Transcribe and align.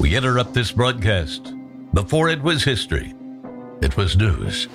We 0.00 0.16
interrupt 0.16 0.54
this 0.54 0.72
broadcast. 0.72 1.52
Before 1.92 2.30
it 2.30 2.42
was 2.42 2.64
history, 2.64 3.14
it 3.82 3.98
was 3.98 4.16
news. 4.16 4.66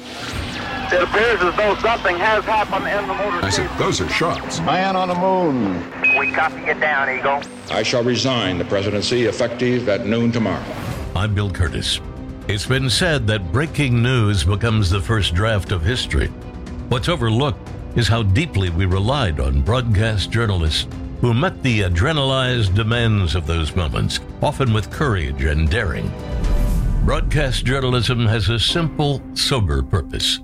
It 0.94 1.02
appears 1.02 1.42
as 1.42 1.58
though 1.58 1.76
something 1.78 2.16
has 2.18 2.44
happened 2.44 2.88
in 2.88 3.08
the 3.08 3.14
motor 3.16 3.44
I 3.44 3.50
said, 3.50 3.76
those 3.80 4.00
are 4.02 4.10
shots. 4.10 4.60
Man 4.60 4.96
on 4.96 5.08
the 5.08 5.16
moon. 5.16 5.84
We 6.20 6.32
copy 6.32 6.62
you 6.68 6.76
down, 6.76 7.10
Eagle. 7.10 7.42
I 7.72 7.82
shall 7.82 8.04
resign 8.04 8.60
the 8.60 8.66
presidency 8.66 9.26
effective 9.26 9.90
at 9.90 10.06
noon 10.06 10.32
tomorrow. 10.32 10.64
I'm 11.16 11.34
Bill 11.34 11.50
Kurtis. 11.50 12.02
It's 12.48 12.68
been 12.68 12.88
said 12.88 13.26
that 13.26 13.52
breaking 13.52 14.04
news 14.04 14.44
becomes 14.44 14.92
the 14.92 15.02
first 15.02 15.34
draft 15.34 15.72
of 15.72 15.82
history. 15.82 16.28
What's 16.90 17.10
overlooked 17.10 17.68
is 17.96 18.08
how 18.08 18.22
deeply 18.22 18.70
we 18.70 18.86
relied 18.86 19.40
on 19.40 19.64
broadcast 19.64 20.30
journalists 20.30 20.88
who 21.22 21.34
met 21.34 21.62
the 21.64 21.82
adrenalized 21.82 22.76
demands 22.76 23.36
of 23.36 23.48
those 23.48 23.76
moments, 23.76 24.20
often 24.42 24.74
with 24.74 24.92
courage 24.92 25.44
and 25.44 25.70
daring. 25.70 26.12
Broadcast 27.06 27.66
journalism 27.66 28.26
has 28.26 28.50
a 28.50 28.60
simple, 28.60 29.22
sober 29.36 29.84
purpose 29.84 30.40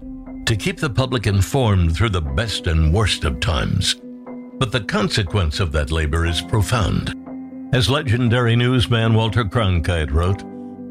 to 0.45 0.55
keep 0.57 0.77
the 0.77 0.89
public 0.89 1.27
informed 1.27 1.95
through 1.95 2.09
the 2.09 2.21
best 2.21 2.67
and 2.67 2.93
worst 2.93 3.23
of 3.23 3.39
times. 3.39 3.95
But 4.59 4.71
the 4.71 4.81
consequence 4.81 5.59
of 5.59 5.71
that 5.71 5.91
labor 5.91 6.25
is 6.25 6.41
profound. 6.41 7.15
As 7.73 7.89
legendary 7.89 8.55
newsman 8.55 9.13
Walter 9.13 9.45
Cronkite 9.45 10.11
wrote, 10.11 10.43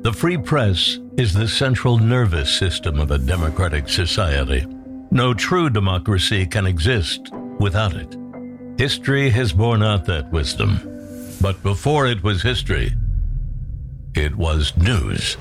the 0.02 0.12
free 0.12 0.38
press 0.38 0.98
is 1.18 1.34
the 1.34 1.46
central 1.46 1.98
nervous 1.98 2.50
system 2.50 2.98
of 2.98 3.10
a 3.10 3.18
democratic 3.18 3.88
society. 3.88 4.66
No 5.10 5.34
true 5.34 5.68
democracy 5.68 6.46
can 6.46 6.64
exist 6.64 7.30
without 7.58 7.94
it. 7.94 8.16
History 8.80 9.28
has 9.28 9.52
borne 9.52 9.82
out 9.82 10.06
that 10.06 10.32
wisdom. 10.32 10.80
But 11.38 11.62
before 11.62 12.06
it 12.06 12.22
was 12.22 12.40
history, 12.40 12.94
it 14.14 14.34
was 14.36 14.74
news. 14.74 15.36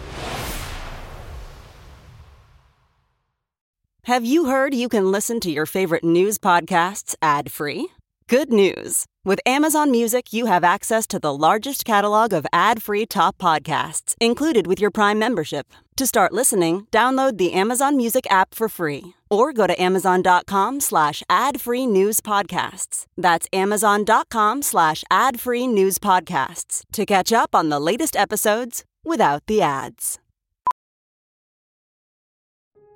Have 4.03 4.25
you 4.25 4.47
heard 4.47 4.73
you 4.73 4.89
can 4.89 5.09
listen 5.09 5.39
to 5.39 5.49
your 5.49 5.65
favorite 5.65 6.03
news 6.03 6.37
podcasts 6.37 7.15
ad 7.21 7.49
free? 7.49 7.87
Good 8.27 8.51
news! 8.51 9.05
With 9.23 9.39
Amazon 9.45 9.89
Music, 9.89 10.33
you 10.33 10.47
have 10.47 10.65
access 10.65 11.07
to 11.07 11.17
the 11.17 11.33
largest 11.33 11.85
catalog 11.85 12.33
of 12.33 12.45
ad 12.51 12.83
free 12.83 13.05
top 13.05 13.37
podcasts 13.37 14.15
included 14.19 14.67
with 14.67 14.81
your 14.81 14.91
Prime 14.91 15.17
membership. 15.17 15.67
To 15.95 16.05
start 16.05 16.33
listening, 16.33 16.87
download 16.91 17.37
the 17.37 17.53
Amazon 17.53 17.95
Music 17.95 18.27
app 18.29 18.53
for 18.53 18.67
free 18.67 19.13
or 19.29 19.53
go 19.53 19.67
to 19.67 19.81
amazon.com 19.81 20.79
slash 20.79 21.23
ad 21.29 21.61
free 21.61 21.85
news 21.85 22.21
podcasts. 22.21 23.05
That's 23.17 23.47
amazon.com 23.53 24.61
slash 24.61 25.03
ad 25.09 25.39
free 25.39 25.67
news 25.67 25.97
podcasts 25.97 26.83
to 26.93 27.05
catch 27.05 27.31
up 27.31 27.53
on 27.53 27.69
the 27.69 27.79
latest 27.79 28.15
episodes 28.15 28.83
without 29.03 29.43
the 29.47 29.61
ads. 29.61 30.19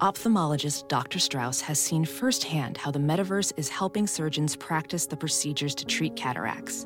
Ophthalmologist 0.02 0.90
Dr. 0.90 1.18
Strauss 1.18 1.62
has 1.62 1.80
seen 1.80 2.04
firsthand 2.04 2.78
how 2.78 2.92
the 2.92 3.00
metaverse 3.00 3.54
is 3.56 3.70
helping 3.70 4.06
surgeons 4.06 4.56
practice 4.56 5.06
the 5.06 5.16
procedures 5.16 5.74
to 5.76 5.86
treat 5.86 6.16
cataracts. 6.18 6.86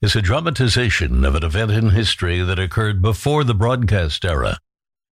is 0.00 0.14
a 0.14 0.22
dramatization 0.22 1.24
of 1.24 1.34
an 1.34 1.42
event 1.42 1.72
in 1.72 1.90
history 1.90 2.40
that 2.40 2.58
occurred 2.58 3.02
before 3.02 3.42
the 3.42 3.54
broadcast 3.54 4.24
era, 4.24 4.58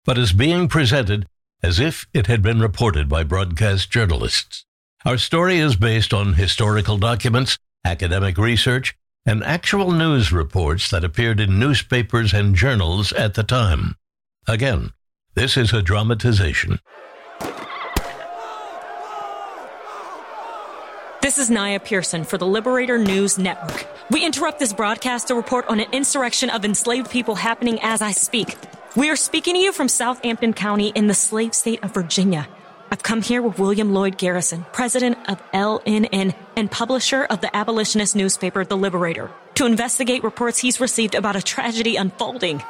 but 0.05 0.19
is 0.19 0.33
being 0.33 0.67
presented 0.67 1.27
as 1.63 1.79
if 1.79 2.07
it 2.13 2.27
had 2.27 2.43
been 2.43 2.61
reported 2.61 3.09
by 3.09 3.23
broadcast 3.23 3.91
journalists. 3.91 4.65
Our 5.05 5.19
story 5.19 5.59
is 5.59 5.77
based 5.77 6.13
on 6.13 6.35
historical 6.35 6.99
documents, 6.99 7.59
academic 7.85 8.37
research, 8.39 8.97
and 9.25 9.45
actual 9.45 9.93
news 9.93 10.33
reports 10.33 10.91
that 10.91 11.05
appeared 11.05 11.39
in 11.39 11.61
newspapers 11.61 12.35
and 12.35 12.57
journals 12.57 13.13
at 13.13 13.35
the 13.35 13.45
time. 13.45 13.95
Again, 14.49 14.93
this 15.35 15.57
is 15.57 15.73
a 15.73 15.83
dramatization. 15.83 16.81
This 21.33 21.49
is 21.49 21.57
Nyah 21.57 21.83
Pierson 21.83 22.25
for 22.25 22.37
the 22.37 22.47
Liberator 22.47 22.99
News 22.99 23.39
Network. 23.39 23.87
We 24.11 24.23
interrupt 24.23 24.59
this 24.59 24.75
broadcast 24.75 25.29
to 25.29 25.35
report 25.35 25.67
on 25.67 25.81
an 25.81 25.91
insurrection 25.91 26.51
of 26.51 26.63
enslaved 26.63 27.11
people 27.11 27.37
happening 27.37 27.79
as 27.81 28.03
I 28.03 28.13
speak. 28.13 28.55
We 28.97 29.09
are 29.09 29.17
speaking 29.17 29.55
to 29.55 29.59
you 29.59 29.73
from 29.73 29.89
Southampton 29.89 30.53
County 30.53 30.89
in 30.89 31.07
the 31.07 31.15
slave 31.15 31.55
state 31.55 31.83
of 31.83 31.95
Virginia. 31.95 32.47
I've 32.91 33.03
come 33.03 33.23
here 33.23 33.41
with 33.41 33.59
William 33.59 33.95
Lloyd 33.95 34.19
Garrison, 34.19 34.67
president 34.75 35.17
of 35.27 35.43
LNN 35.53 36.35
and 36.55 36.71
publisher 36.71 37.25
of 37.25 37.41
the 37.41 37.57
abolitionist 37.57 38.15
newspaper 38.15 38.67
The 38.67 38.77
Liberator, 38.77 39.31
to 39.55 39.65
investigate 39.65 40.25
reports 40.25 40.59
he's 40.59 40.83
received 40.83 41.15
about 41.15 41.35
a 41.35 41.41
tragedy 41.41 41.97
unfolding. 41.97 42.63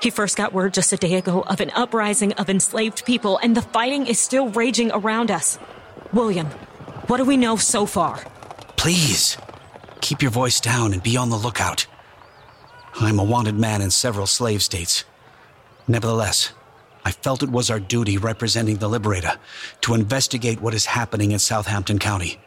He 0.00 0.08
first 0.08 0.38
got 0.38 0.54
word 0.54 0.72
just 0.72 0.94
a 0.94 0.96
day 0.96 1.16
ago 1.16 1.42
of 1.42 1.60
an 1.60 1.70
uprising 1.74 2.32
of 2.32 2.48
enslaved 2.48 3.04
people, 3.04 3.36
and 3.42 3.54
the 3.54 3.60
fighting 3.60 4.06
is 4.06 4.18
still 4.18 4.48
raging 4.48 4.90
around 4.90 5.30
us. 5.30 5.58
William, 6.14 6.48
what 7.10 7.16
do 7.16 7.24
we 7.24 7.36
know 7.36 7.56
so 7.56 7.86
far? 7.86 8.24
Please, 8.76 9.36
keep 10.00 10.22
your 10.22 10.30
voice 10.30 10.60
down 10.60 10.92
and 10.92 11.02
be 11.02 11.16
on 11.16 11.28
the 11.28 11.36
lookout. 11.36 11.84
I'm 13.00 13.18
a 13.18 13.24
wanted 13.24 13.56
man 13.56 13.82
in 13.82 13.90
several 13.90 14.28
slave 14.28 14.62
states. 14.62 15.02
Nevertheless, 15.88 16.52
I 17.04 17.10
felt 17.10 17.42
it 17.42 17.50
was 17.50 17.68
our 17.68 17.80
duty 17.80 18.16
representing 18.16 18.76
the 18.76 18.88
Liberator 18.88 19.32
to 19.80 19.94
investigate 19.94 20.60
what 20.60 20.72
is 20.72 20.86
happening 20.86 21.32
in 21.32 21.40
Southampton 21.40 21.98
County. 21.98 22.38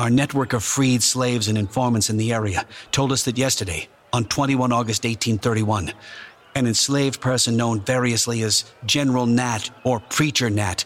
Our 0.00 0.10
network 0.10 0.52
of 0.52 0.64
freed 0.64 1.00
slaves 1.00 1.46
and 1.46 1.56
informants 1.56 2.10
in 2.10 2.16
the 2.16 2.32
area 2.32 2.66
told 2.90 3.12
us 3.12 3.22
that 3.26 3.38
yesterday, 3.38 3.88
on 4.12 4.24
21 4.24 4.72
August 4.72 5.04
1831, 5.04 5.92
an 6.56 6.66
enslaved 6.66 7.20
person 7.20 7.56
known 7.56 7.82
variously 7.82 8.42
as 8.42 8.64
General 8.84 9.26
Nat 9.26 9.70
or 9.84 10.00
Preacher 10.00 10.50
Nat 10.50 10.84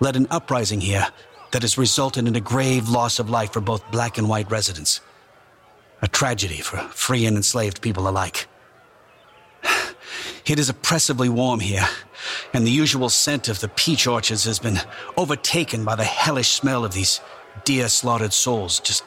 led 0.00 0.16
an 0.16 0.26
uprising 0.32 0.80
here 0.80 1.06
that 1.54 1.62
has 1.62 1.78
resulted 1.78 2.26
in 2.26 2.34
a 2.34 2.40
grave 2.40 2.88
loss 2.88 3.20
of 3.20 3.30
life 3.30 3.52
for 3.52 3.60
both 3.60 3.88
black 3.92 4.18
and 4.18 4.28
white 4.28 4.50
residents. 4.50 5.00
A 6.02 6.08
tragedy 6.08 6.60
for 6.60 6.78
free 6.88 7.26
and 7.26 7.36
enslaved 7.36 7.80
people 7.80 8.08
alike. 8.08 8.48
It 10.46 10.58
is 10.58 10.68
oppressively 10.68 11.28
warm 11.28 11.60
here, 11.60 11.86
and 12.52 12.66
the 12.66 12.70
usual 12.82 13.08
scent 13.08 13.48
of 13.48 13.60
the 13.60 13.68
peach 13.68 14.06
orchards 14.06 14.44
has 14.44 14.58
been 14.58 14.80
overtaken 15.16 15.84
by 15.84 15.94
the 15.94 16.04
hellish 16.04 16.50
smell 16.50 16.84
of 16.84 16.92
these 16.92 17.20
dear 17.64 17.88
slaughtered 17.88 18.32
souls 18.32 18.80
just 18.80 19.04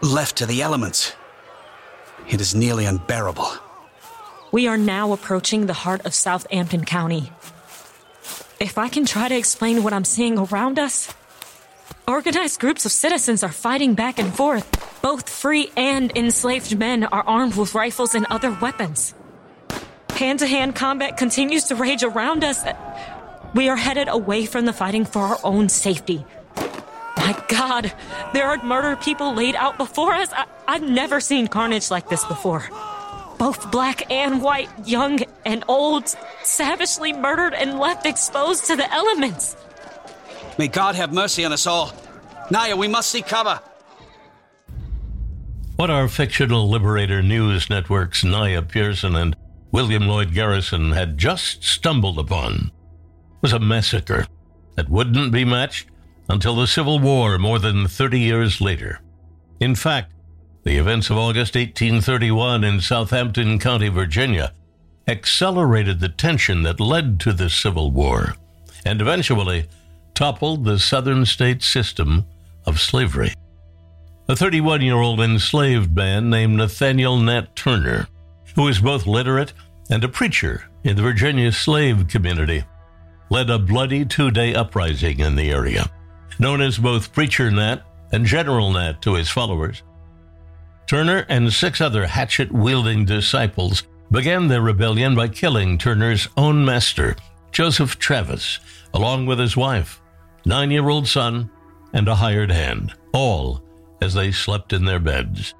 left 0.00 0.36
to 0.38 0.46
the 0.46 0.62
elements. 0.62 1.12
It 2.28 2.40
is 2.40 2.54
nearly 2.54 2.86
unbearable. 2.86 3.48
We 4.50 4.66
are 4.66 4.78
now 4.78 5.12
approaching 5.12 5.66
the 5.66 5.80
heart 5.84 6.06
of 6.06 6.14
Southampton 6.14 6.86
County. 6.86 7.30
If 8.58 8.78
I 8.78 8.88
can 8.88 9.04
try 9.04 9.28
to 9.28 9.36
explain 9.36 9.84
what 9.84 9.92
I'm 9.92 10.06
seeing 10.06 10.38
around 10.38 10.78
us, 10.78 11.14
organized 12.08 12.60
groups 12.60 12.86
of 12.86 12.92
citizens 12.92 13.42
are 13.42 13.52
fighting 13.52 13.94
back 13.94 14.18
and 14.18 14.34
forth. 14.34 14.66
Both 15.02 15.28
free 15.28 15.70
and 15.76 16.16
enslaved 16.16 16.78
men 16.78 17.04
are 17.04 17.22
armed 17.26 17.56
with 17.56 17.74
rifles 17.74 18.14
and 18.14 18.26
other 18.30 18.56
weapons. 18.60 19.14
Hand 20.10 20.38
to 20.40 20.46
hand 20.46 20.74
combat 20.74 21.16
continues 21.16 21.64
to 21.64 21.74
rage 21.76 22.02
around 22.02 22.42
us. 22.44 22.64
We 23.54 23.68
are 23.68 23.76
headed 23.76 24.08
away 24.08 24.46
from 24.46 24.64
the 24.64 24.72
fighting 24.72 25.04
for 25.04 25.20
our 25.22 25.38
own 25.44 25.68
safety. 25.68 26.24
My 27.16 27.36
God, 27.48 27.92
there 28.32 28.46
are 28.46 28.62
murdered 28.62 29.00
people 29.00 29.34
laid 29.34 29.54
out 29.56 29.78
before 29.78 30.14
us. 30.14 30.32
I- 30.32 30.46
I've 30.68 30.82
never 30.82 31.20
seen 31.20 31.48
carnage 31.48 31.90
like 31.90 32.08
this 32.08 32.24
before. 32.24 32.68
both 33.38 33.70
black 33.70 34.10
and 34.10 34.40
white, 34.40 34.70
young 34.86 35.20
and 35.44 35.62
old, 35.68 36.08
savagely 36.42 37.12
murdered 37.12 37.52
and 37.52 37.78
left 37.78 38.06
exposed 38.06 38.64
to 38.64 38.74
the 38.76 38.90
elements. 38.90 39.54
May 40.58 40.68
God 40.68 40.94
have 40.94 41.12
mercy 41.12 41.44
on 41.44 41.52
us 41.52 41.66
all. 41.66 41.92
Nyah, 42.50 42.78
we 42.78 42.88
must 42.88 43.10
seek 43.10 43.26
cover. 43.26 43.60
What 45.76 45.90
our 45.90 46.08
fictional 46.08 46.70
Liberator 46.70 47.22
News 47.22 47.68
Network's 47.68 48.24
Nyah 48.24 48.66
Pierson 48.66 49.14
and 49.14 49.36
William 49.70 50.06
Lloyd 50.08 50.32
Garrison 50.32 50.92
had 50.92 51.18
just 51.18 51.62
stumbled 51.62 52.18
upon 52.18 52.70
was 53.42 53.52
a 53.52 53.58
massacre 53.58 54.26
that 54.76 54.88
wouldn't 54.88 55.32
be 55.32 55.44
matched 55.44 55.88
until 56.30 56.56
the 56.56 56.66
Civil 56.66 56.98
War 56.98 57.38
more 57.38 57.58
than 57.58 57.86
30 57.86 58.18
years 58.18 58.60
later. 58.60 59.00
In 59.60 59.74
fact, 59.74 60.12
the 60.64 60.78
events 60.78 61.10
of 61.10 61.18
August 61.18 61.54
1831 61.54 62.64
in 62.64 62.80
Southampton 62.80 63.58
County, 63.58 63.88
Virginia, 63.88 64.52
accelerated 65.06 66.00
the 66.00 66.08
tension 66.08 66.62
that 66.62 66.80
led 66.80 67.20
to 67.20 67.32
the 67.32 67.50
Civil 67.50 67.90
War 67.90 68.34
and 68.84 69.00
eventually 69.00 69.68
toppled 70.16 70.64
the 70.64 70.78
Southern 70.78 71.26
state 71.26 71.62
system 71.62 72.24
of 72.64 72.80
slavery. 72.80 73.32
A 74.28 74.34
31 74.34 74.80
year 74.80 74.96
old 74.96 75.20
enslaved 75.20 75.94
man 75.94 76.30
named 76.30 76.56
Nathaniel 76.56 77.18
Nat 77.18 77.54
Turner, 77.54 78.08
who 78.54 78.62
was 78.62 78.80
both 78.80 79.06
literate 79.06 79.52
and 79.90 80.02
a 80.02 80.08
preacher 80.08 80.64
in 80.82 80.96
the 80.96 81.02
Virginia 81.02 81.52
slave 81.52 82.08
community, 82.08 82.64
led 83.30 83.50
a 83.50 83.58
bloody 83.58 84.04
two 84.04 84.30
day 84.30 84.54
uprising 84.54 85.20
in 85.20 85.36
the 85.36 85.50
area, 85.50 85.88
known 86.38 86.62
as 86.62 86.78
both 86.78 87.12
Preacher 87.12 87.50
Nat 87.50 87.82
and 88.10 88.24
General 88.24 88.72
Nat 88.72 89.02
to 89.02 89.14
his 89.14 89.28
followers. 89.28 89.82
Turner 90.86 91.26
and 91.28 91.52
six 91.52 91.80
other 91.80 92.06
hatchet 92.06 92.50
wielding 92.50 93.04
disciples 93.04 93.82
began 94.10 94.48
their 94.48 94.62
rebellion 94.62 95.14
by 95.14 95.28
killing 95.28 95.76
Turner's 95.76 96.26
own 96.36 96.64
master, 96.64 97.16
Joseph 97.52 97.98
Travis, 97.98 98.60
along 98.94 99.26
with 99.26 99.38
his 99.38 99.56
wife, 99.56 100.00
nine 100.46 100.70
year 100.70 100.88
old 100.88 101.06
son, 101.06 101.50
and 101.92 102.08
a 102.08 102.14
hired 102.14 102.50
hand, 102.50 102.94
all 103.12 103.62
as 104.00 104.14
they 104.14 104.30
slept 104.30 104.72
in 104.72 104.84
their 104.84 105.00
beds. 105.00 105.54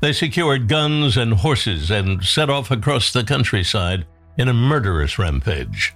They 0.00 0.12
secured 0.12 0.68
guns 0.68 1.16
and 1.16 1.32
horses 1.32 1.90
and 1.90 2.22
set 2.22 2.50
off 2.50 2.70
across 2.70 3.12
the 3.12 3.24
countryside 3.24 4.06
in 4.36 4.48
a 4.48 4.54
murderous 4.54 5.18
rampage. 5.18 5.94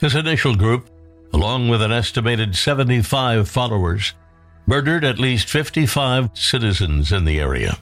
His 0.00 0.14
initial 0.14 0.56
group, 0.56 0.90
along 1.32 1.68
with 1.68 1.80
an 1.80 1.92
estimated 1.92 2.56
75 2.56 3.48
followers, 3.48 4.14
murdered 4.66 5.04
at 5.04 5.18
least 5.18 5.48
55 5.48 6.30
citizens 6.34 7.12
in 7.12 7.24
the 7.24 7.38
area. 7.38 7.78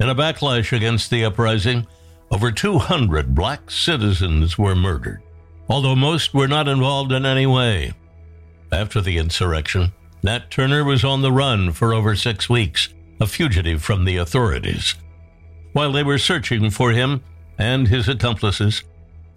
In 0.00 0.08
a 0.08 0.14
backlash 0.14 0.74
against 0.74 1.10
the 1.10 1.24
uprising, 1.24 1.86
over 2.30 2.50
200 2.50 3.34
black 3.34 3.70
citizens 3.70 4.56
were 4.56 4.74
murdered, 4.74 5.22
although 5.68 5.96
most 5.96 6.32
were 6.32 6.48
not 6.48 6.68
involved 6.68 7.12
in 7.12 7.26
any 7.26 7.46
way. 7.46 7.92
After 8.72 9.02
the 9.02 9.18
insurrection, 9.18 9.92
Nat 10.22 10.50
Turner 10.50 10.82
was 10.82 11.04
on 11.04 11.20
the 11.20 11.30
run 11.30 11.72
for 11.72 11.92
over 11.92 12.16
six 12.16 12.48
weeks, 12.48 12.88
a 13.20 13.26
fugitive 13.26 13.82
from 13.82 14.06
the 14.06 14.16
authorities. 14.16 14.94
While 15.74 15.92
they 15.92 16.02
were 16.02 16.18
searching 16.18 16.70
for 16.70 16.92
him 16.92 17.22
and 17.58 17.88
his 17.88 18.08
accomplices, 18.08 18.82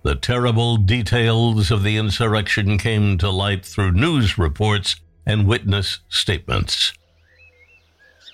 the 0.04 0.16
terrible 0.16 0.78
details 0.78 1.70
of 1.70 1.84
the 1.84 1.98
insurrection 1.98 2.78
came 2.78 3.18
to 3.18 3.30
light 3.30 3.66
through 3.66 3.92
news 3.92 4.38
reports 4.38 4.96
and 5.26 5.48
witness 5.48 6.00
statements. 6.08 6.94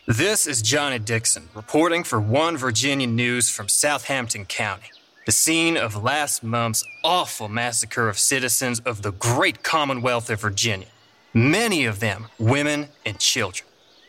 This 0.08 0.46
is 0.46 0.62
Johnny 0.62 1.00
Dixon 1.00 1.50
reporting 1.56 2.04
for 2.04 2.20
One 2.20 2.58
Virginia 2.58 3.08
News 3.08 3.50
from 3.50 3.70
Southampton 3.70 4.46
County, 4.46 4.92
the 5.26 5.32
scene 5.32 5.78
of 5.78 6.02
last 6.02 6.44
month's 6.44 6.84
awful 7.04 7.48
massacre 7.48 8.10
of 8.10 8.18
citizens 8.18 8.80
of 8.82 9.02
the 9.02 9.12
great 9.12 9.64
Commonwealth 9.64 10.30
of 10.30 10.42
Virginia, 10.42 10.88
many 11.34 11.86
of 11.86 12.00
them 12.00 12.28
women 12.40 12.88
and 13.06 13.20
children, 13.20 13.68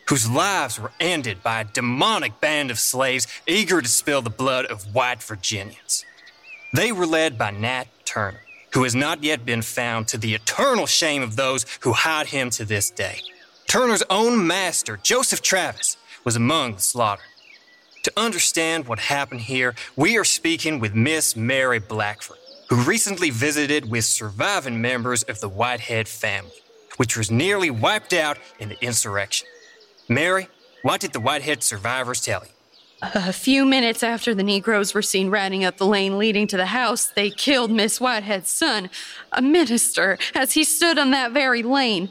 whose 0.09 0.31
lives 0.31 0.81
were 0.81 0.93
ended 1.01 1.43
by 1.43 1.61
a 1.61 1.65
demonic 1.65 2.41
band 2.41 2.71
of 2.71 2.79
slaves 2.79 3.27
eager 3.47 3.83
to 3.83 3.89
spill 3.89 4.23
the 4.23 4.31
blood 4.31 4.65
of 4.67 4.95
white 4.95 5.23
Virginians. 5.23 6.05
They 6.73 6.93
were 6.93 7.07
led 7.07 7.37
by 7.37 7.51
Nat 7.51 7.85
Turner, 8.07 8.41
who 8.73 8.85
has 8.85 8.95
not 8.95 9.23
yet 9.23 9.45
been 9.45 9.63
found 9.63 10.09
to 10.09 10.19
the 10.19 10.35
eternal 10.35 10.87
shame 10.87 11.23
of 11.23 11.37
those 11.37 11.67
who 11.81 11.93
hide 11.93 12.29
him 12.29 12.49
to 12.51 12.65
this 12.65 12.89
day. 12.89 13.21
Turner's 13.67 14.03
own 14.09 14.47
master, 14.47 14.99
Joseph 15.03 15.43
Travis, 15.43 15.99
was 16.25 16.37
among 16.37 16.75
the 16.75 16.81
slaughtered. 16.81 17.25
To 18.03 18.13
understand 18.17 18.89
what 18.89 18.99
happened 18.99 19.43
here, 19.43 19.77
we 19.95 20.19
are 20.19 20.25
speaking 20.25 20.81
with 20.81 20.93
Miss 20.93 21.37
Mary 21.37 21.79
Blackford, 21.79 22.39
who 22.69 22.83
recently 22.83 23.31
visited 23.31 23.89
with 23.89 24.05
surviving 24.05 24.81
members 24.81 25.23
of 25.23 25.39
the 25.39 25.49
Whitehead 25.49 26.09
family, 26.09 26.51
which 26.97 27.17
was 27.17 27.31
nearly 27.31 27.71
wiped 27.71 28.13
out 28.13 28.39
in 28.59 28.71
the 28.71 28.85
insurrection. 28.85 29.47
Mary, 30.09 30.49
what 30.83 31.01
did 31.01 31.13
the 31.13 31.21
Whitehead 31.21 31.63
survivors 31.63 32.21
tell 32.21 32.43
you? 32.43 32.51
A 33.15 33.33
few 33.33 33.65
minutes 33.65 34.03
after 34.03 34.35
the 34.35 34.43
Negroes 34.43 34.95
were 34.95 35.03
seen 35.03 35.31
riding 35.31 35.65
up 35.65 35.77
the 35.77 35.87
lane 35.87 36.19
leading 36.19 36.49
to 36.49 36.57
the 36.57 36.67
house, 36.67 37.07
they 37.07 37.31
killed 37.31 37.71
Miss 37.71 38.01
Whitehead's 38.01 38.51
son, 38.51 38.91
a 39.31 39.41
minister, 39.41 40.19
as 40.35 40.55
he 40.55 40.65
stood 40.65 40.99
on 40.99 41.13
that 41.13 41.31
very 41.31 41.63
lane. 41.63 42.11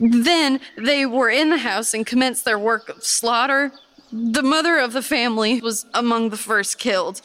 Then 0.00 0.58
they 0.76 1.06
were 1.06 1.30
in 1.30 1.50
the 1.50 1.58
house 1.58 1.94
and 1.94 2.04
commenced 2.04 2.44
their 2.44 2.58
work 2.58 2.88
of 2.88 3.04
slaughter. 3.04 3.72
The 4.14 4.42
mother 4.42 4.76
of 4.76 4.92
the 4.92 5.00
family 5.00 5.58
was 5.62 5.86
among 5.94 6.28
the 6.28 6.36
first 6.36 6.78
killed. 6.78 7.22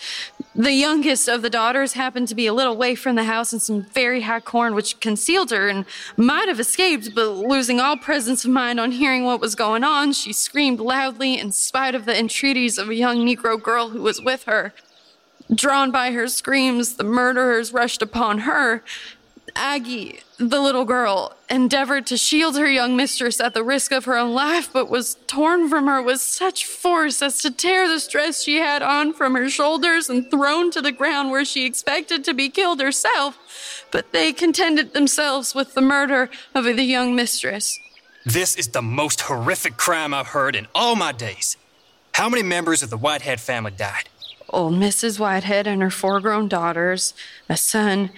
The 0.56 0.72
youngest 0.72 1.28
of 1.28 1.42
the 1.42 1.50
daughters 1.50 1.94
happened 1.94 2.30
to 2.30 2.36
be 2.36 2.48
a 2.48 2.54
little 2.54 2.78
way 2.78 2.96
from 2.96 3.18
the 3.18 3.26
house 3.26 3.52
in 3.52 3.60
some 3.60 3.84
very 3.84 4.22
high 4.22 4.40
corn, 4.40 4.74
which 4.74 5.02
concealed 5.02 5.52
her 5.52 5.68
and 5.68 5.86
might 6.16 6.48
have 6.48 6.62
escaped, 6.62 7.14
but 7.14 7.30
losing 7.30 7.82
all 7.82 7.98
presence 7.98 8.46
of 8.46 8.52
mind 8.52 8.80
on 8.80 8.94
hearing 8.94 9.26
what 9.26 9.42
was 9.42 9.54
going 9.54 9.84
on, 9.84 10.14
she 10.14 10.32
screamed 10.32 10.80
loudly 10.80 11.38
in 11.38 11.52
spite 11.52 11.94
of 11.94 12.06
the 12.06 12.18
entreaties 12.18 12.78
of 12.78 12.88
a 12.88 12.96
young 12.96 13.18
Negro 13.18 13.62
girl 13.62 13.90
who 13.90 14.02
was 14.02 14.22
with 14.22 14.44
her. 14.44 14.74
Drawn 15.54 15.92
by 15.92 16.12
her 16.12 16.30
screams, 16.30 16.96
the 16.96 17.04
murderers 17.04 17.74
rushed 17.74 18.02
upon 18.02 18.40
her, 18.40 18.82
Aggie, 19.58 20.20
the 20.38 20.62
little 20.62 20.86
girl, 20.86 21.36
endeavored 21.50 22.06
to 22.08 22.18
shield 22.18 22.56
her 22.56 22.70
young 22.70 22.96
mistress 22.96 23.40
at 23.40 23.54
the 23.54 23.64
risk 23.64 23.92
of 23.92 24.06
her 24.06 24.16
own 24.16 24.34
life, 24.34 24.72
but 24.72 24.90
was 24.90 25.18
torn 25.26 25.68
from 25.68 25.88
her 25.88 26.02
with 26.02 26.22
such 26.22 26.66
force 26.66 27.22
as 27.22 27.42
to 27.42 27.52
tear 27.52 27.88
the 27.88 28.06
dress 28.10 28.44
she 28.44 28.58
had 28.58 28.82
on 28.82 29.14
from 29.14 29.36
her 29.36 29.50
shoulders 29.50 30.10
and 30.10 30.30
thrown 30.30 30.70
to 30.72 30.82
the 30.82 30.92
ground 30.92 31.32
where 31.32 31.44
she 31.44 31.66
expected 31.66 32.24
to 32.24 32.34
be 32.34 32.50
killed 32.50 32.80
herself. 32.80 33.86
But 33.92 34.14
they 34.14 34.32
contented 34.32 34.94
themselves 34.94 35.56
with 35.56 35.74
the 35.74 35.82
murder 35.82 36.30
of 36.54 36.66
the 36.66 36.84
young 36.84 37.16
mistress. 37.16 37.80
This 38.26 38.56
is 38.56 38.70
the 38.70 38.82
most 38.82 39.22
horrific 39.22 39.78
crime 39.78 40.14
I've 40.14 40.28
heard 40.28 40.56
in 40.56 40.68
all 40.76 40.96
my 40.96 41.12
days. 41.12 41.58
How 42.14 42.30
many 42.30 42.44
members 42.44 42.84
of 42.84 42.90
the 42.90 42.98
Whitehead 42.98 43.40
family 43.40 43.72
died? 43.72 44.10
Old 44.50 44.74
Mrs. 44.74 45.20
Whitehead 45.20 45.68
and 45.68 45.82
her 45.82 45.90
four 45.90 46.20
grown 46.20 46.48
daughters, 46.48 47.14
a 47.50 47.58
son, 47.58 48.12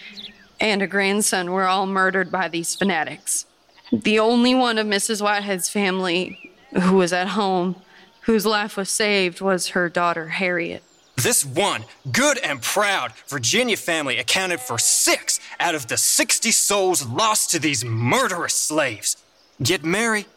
and 0.60 0.82
a 0.82 0.88
grandson 0.88 1.52
were 1.52 1.66
all 1.66 1.86
murdered 1.86 2.32
by 2.32 2.48
these 2.48 2.76
fanatics. 2.76 3.46
The 3.92 4.20
only 4.20 4.54
one 4.54 4.78
of 4.78 4.86
Mrs. 4.86 5.22
Whitehead's 5.22 5.70
family 5.70 6.52
who 6.84 6.98
was 6.98 7.14
at 7.14 7.30
home, 7.30 7.76
whose 8.22 8.46
life 8.46 8.78
was 8.78 8.90
saved, 8.90 9.42
was 9.42 9.70
her 9.70 9.90
daughter 9.90 10.30
Harriet. 10.30 10.84
This 11.16 11.44
one 11.44 11.84
good 12.12 12.38
and 12.38 12.62
proud 12.62 13.12
Virginia 13.28 13.76
family 13.76 14.18
accounted 14.18 14.62
for 14.62 14.78
six 14.78 15.40
out 15.60 15.76
of 15.76 15.88
the 15.88 15.98
60 15.98 16.52
souls 16.52 17.06
lost 17.06 17.52
to 17.52 17.60
these 17.60 17.84
murderous 17.84 18.54
slaves. 18.54 19.18
Yet, 19.60 19.84
Mary, 19.84 20.28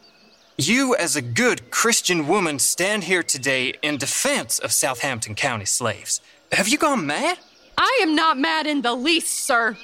you, 0.57 0.95
as 0.95 1.15
a 1.15 1.21
good 1.21 1.71
Christian 1.71 2.27
woman, 2.27 2.59
stand 2.59 3.05
here 3.05 3.23
today 3.23 3.75
in 3.81 3.97
defense 3.97 4.59
of 4.59 4.73
Southampton 4.73 5.35
County 5.35 5.65
slaves. 5.65 6.19
Have 6.51 6.67
you 6.67 6.77
gone 6.77 7.05
mad? 7.05 7.37
I 7.77 7.99
am 8.03 8.15
not 8.15 8.37
mad 8.37 8.67
in 8.67 8.81
the 8.81 8.93
least, 8.93 9.45
sir. 9.45 9.77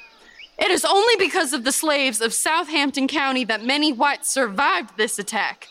It 0.59 0.71
is 0.71 0.83
only 0.83 1.15
because 1.17 1.53
of 1.53 1.63
the 1.63 1.71
slaves 1.71 2.19
of 2.19 2.33
Southampton 2.33 3.07
County 3.07 3.45
that 3.45 3.63
many 3.63 3.93
whites 3.93 4.29
survived 4.29 4.97
this 4.97 5.17
attack. 5.17 5.69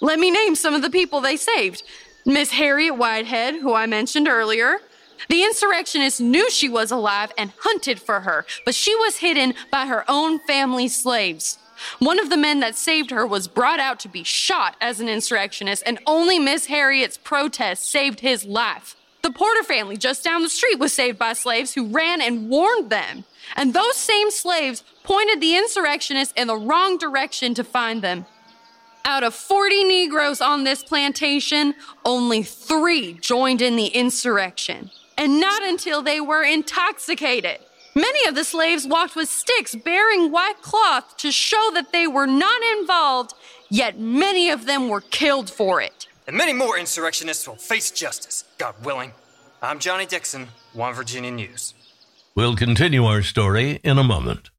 Let 0.00 0.20
me 0.20 0.30
name 0.30 0.54
some 0.54 0.74
of 0.74 0.82
the 0.82 0.90
people 0.90 1.20
they 1.20 1.36
saved 1.36 1.82
Miss 2.24 2.52
Harriet 2.52 2.96
Whitehead, 2.96 3.56
who 3.56 3.74
I 3.74 3.86
mentioned 3.86 4.28
earlier. 4.28 4.78
The 5.28 5.42
insurrectionists 5.42 6.20
knew 6.20 6.48
she 6.50 6.68
was 6.68 6.92
alive 6.92 7.32
and 7.36 7.52
hunted 7.58 8.00
for 8.00 8.20
her, 8.20 8.46
but 8.64 8.76
she 8.76 8.94
was 8.94 9.16
hidden 9.16 9.54
by 9.72 9.86
her 9.86 10.04
own 10.08 10.38
family 10.40 10.86
slaves. 10.86 11.58
One 11.98 12.20
of 12.20 12.30
the 12.30 12.36
men 12.36 12.60
that 12.60 12.76
saved 12.76 13.10
her 13.10 13.26
was 13.26 13.48
brought 13.48 13.80
out 13.80 13.98
to 14.00 14.08
be 14.08 14.22
shot 14.22 14.76
as 14.80 15.00
an 15.00 15.08
insurrectionist, 15.08 15.82
and 15.84 15.98
only 16.06 16.38
Miss 16.38 16.66
Harriet's 16.66 17.16
protest 17.16 17.90
saved 17.90 18.20
his 18.20 18.44
life. 18.44 18.94
The 19.28 19.34
Porter 19.34 19.62
family 19.62 19.98
just 19.98 20.24
down 20.24 20.42
the 20.42 20.48
street 20.48 20.78
was 20.78 20.94
saved 20.94 21.18
by 21.18 21.34
slaves 21.34 21.74
who 21.74 21.88
ran 21.88 22.22
and 22.22 22.48
warned 22.48 22.88
them. 22.88 23.24
And 23.56 23.74
those 23.74 23.94
same 23.94 24.30
slaves 24.30 24.82
pointed 25.04 25.42
the 25.42 25.54
insurrectionists 25.54 26.32
in 26.34 26.46
the 26.46 26.56
wrong 26.56 26.96
direction 26.96 27.52
to 27.52 27.62
find 27.62 28.00
them. 28.00 28.24
Out 29.04 29.24
of 29.24 29.34
40 29.34 29.84
Negroes 29.84 30.40
on 30.40 30.64
this 30.64 30.82
plantation, 30.82 31.74
only 32.06 32.42
three 32.42 33.18
joined 33.20 33.60
in 33.60 33.76
the 33.76 33.88
insurrection. 33.88 34.90
and 35.18 35.38
not 35.40 35.62
until 35.62 36.00
they 36.00 36.22
were 36.22 36.42
intoxicated. 36.42 37.58
Many 37.94 38.26
of 38.26 38.34
the 38.34 38.44
slaves 38.44 38.86
walked 38.86 39.14
with 39.14 39.28
sticks 39.28 39.74
bearing 39.74 40.30
white 40.30 40.62
cloth 40.62 41.18
to 41.18 41.30
show 41.30 41.70
that 41.74 41.92
they 41.92 42.06
were 42.06 42.26
not 42.26 42.62
involved, 42.78 43.34
yet 43.68 43.98
many 43.98 44.48
of 44.48 44.64
them 44.64 44.88
were 44.88 45.02
killed 45.02 45.50
for 45.50 45.82
it. 45.82 46.07
And 46.28 46.36
many 46.36 46.52
more 46.52 46.78
insurrectionists 46.78 47.48
will 47.48 47.56
face 47.56 47.90
justice, 47.90 48.44
God 48.58 48.74
willing. 48.84 49.12
I'm 49.62 49.78
Johnny 49.78 50.04
Dixon, 50.04 50.48
One 50.74 50.92
Virginia 50.92 51.30
News. 51.30 51.72
We'll 52.34 52.54
continue 52.54 53.06
our 53.06 53.22
story 53.22 53.80
in 53.82 53.96
a 53.96 54.04
moment. 54.04 54.50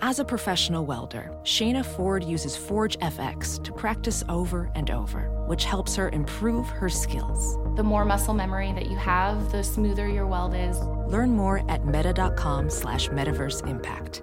As 0.00 0.20
a 0.20 0.24
professional 0.24 0.86
welder, 0.86 1.30
Shayna 1.42 1.84
Ford 1.84 2.24
uses 2.24 2.56
Forge 2.56 2.96
FX 3.00 3.62
to 3.64 3.72
practice 3.72 4.24
over 4.30 4.70
and 4.74 4.90
over, 4.90 5.44
which 5.46 5.64
helps 5.64 5.94
her 5.96 6.08
improve 6.08 6.66
her 6.68 6.88
skills. 6.88 7.58
The 7.76 7.82
more 7.82 8.06
muscle 8.06 8.32
memory 8.32 8.72
that 8.72 8.88
you 8.90 8.96
have, 8.96 9.52
the 9.52 9.62
smoother 9.62 10.08
your 10.08 10.26
weld 10.26 10.54
is. 10.54 10.78
Learn 11.12 11.32
more 11.32 11.62
at 11.70 11.84
meta.com 11.84 12.70
slash 12.70 13.08
metaverse 13.08 13.68
impact. 13.68 14.22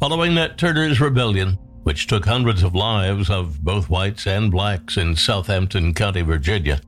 Following 0.00 0.34
Nat 0.34 0.58
Turner's 0.58 1.00
rebellion, 1.00 1.58
which 1.82 2.06
took 2.06 2.24
hundreds 2.24 2.62
of 2.62 2.74
lives 2.74 3.30
of 3.30 3.62
both 3.62 3.90
whites 3.90 4.26
and 4.26 4.50
blacks 4.50 4.96
in 4.96 5.16
Southampton 5.16 5.94
County, 5.94 6.22
Virginia, 6.22 6.80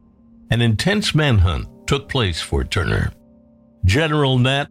an 0.50 0.62
intense 0.62 1.14
manhunt 1.14 1.66
took 1.86 2.08
place 2.08 2.40
for 2.40 2.64
Turner. 2.64 3.12
General 3.84 4.38
Nat 4.38 4.68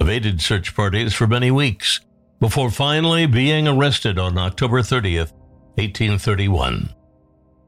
evaded 0.00 0.40
search 0.40 0.74
parties 0.74 1.14
for 1.14 1.26
many 1.26 1.50
weeks 1.50 2.00
before 2.40 2.70
finally 2.70 3.26
being 3.26 3.68
arrested 3.68 4.18
on 4.18 4.36
October 4.36 4.80
30th, 4.80 5.32
1831. 5.76 6.90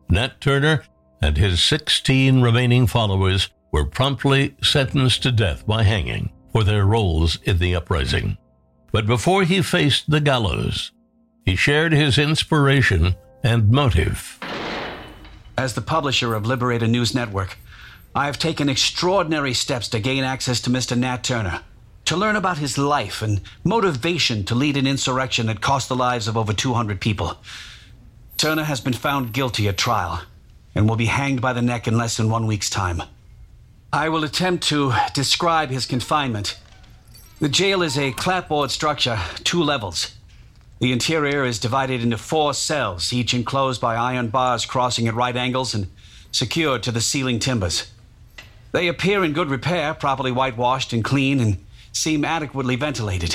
Nat 0.08 0.40
Turner 0.40 0.84
and 1.20 1.36
his 1.36 1.62
16 1.62 2.40
remaining 2.40 2.86
followers 2.86 3.50
were 3.72 3.84
promptly 3.84 4.56
sentenced 4.62 5.22
to 5.22 5.32
death 5.32 5.66
by 5.66 5.82
hanging 5.82 6.30
for 6.52 6.64
their 6.64 6.84
roles 6.84 7.38
in 7.42 7.58
the 7.58 7.74
uprising. 7.74 8.38
But 8.92 9.06
before 9.06 9.42
he 9.42 9.60
faced 9.60 10.08
the 10.08 10.20
gallows, 10.20 10.92
he 11.44 11.56
shared 11.56 11.92
his 11.92 12.18
inspiration 12.18 13.14
and 13.42 13.70
motive. 13.70 14.38
As 15.58 15.74
the 15.74 15.80
publisher 15.80 16.34
of 16.34 16.46
Liberator 16.46 16.86
News 16.86 17.14
Network, 17.14 17.58
I 18.14 18.26
have 18.26 18.38
taken 18.38 18.68
extraordinary 18.68 19.52
steps 19.52 19.88
to 19.88 20.00
gain 20.00 20.24
access 20.24 20.60
to 20.62 20.70
Mr. 20.70 20.96
Nat 20.96 21.22
Turner, 21.22 21.60
to 22.06 22.16
learn 22.16 22.36
about 22.36 22.58
his 22.58 22.78
life 22.78 23.20
and 23.20 23.40
motivation 23.64 24.44
to 24.44 24.54
lead 24.54 24.76
an 24.76 24.86
insurrection 24.86 25.46
that 25.46 25.60
cost 25.60 25.88
the 25.88 25.96
lives 25.96 26.26
of 26.26 26.36
over 26.36 26.52
200 26.52 27.00
people. 27.00 27.36
Turner 28.36 28.64
has 28.64 28.80
been 28.80 28.92
found 28.92 29.32
guilty 29.32 29.68
at 29.68 29.78
trial 29.78 30.22
and 30.74 30.88
will 30.88 30.96
be 30.96 31.06
hanged 31.06 31.40
by 31.40 31.52
the 31.52 31.62
neck 31.62 31.88
in 31.88 31.96
less 31.96 32.16
than 32.16 32.30
one 32.30 32.46
week's 32.46 32.70
time. 32.70 33.02
I 33.92 34.08
will 34.08 34.24
attempt 34.24 34.64
to 34.68 34.92
describe 35.14 35.70
his 35.70 35.86
confinement 35.86 36.58
the 37.38 37.50
jail 37.50 37.82
is 37.82 37.98
a 37.98 38.12
clapboard 38.12 38.70
structure, 38.70 39.18
two 39.44 39.62
levels. 39.62 40.14
The 40.78 40.90
interior 40.90 41.44
is 41.44 41.58
divided 41.58 42.02
into 42.02 42.16
four 42.16 42.54
cells, 42.54 43.12
each 43.12 43.34
enclosed 43.34 43.78
by 43.78 43.94
iron 43.94 44.28
bars 44.28 44.64
crossing 44.64 45.06
at 45.06 45.14
right 45.14 45.36
angles 45.36 45.74
and 45.74 45.90
secured 46.32 46.82
to 46.84 46.92
the 46.92 47.02
ceiling 47.02 47.38
timbers. 47.38 47.92
They 48.72 48.88
appear 48.88 49.22
in 49.22 49.34
good 49.34 49.50
repair, 49.50 49.92
properly 49.92 50.32
whitewashed 50.32 50.94
and 50.94 51.04
clean, 51.04 51.40
and 51.40 51.58
seem 51.92 52.24
adequately 52.24 52.76
ventilated. 52.76 53.34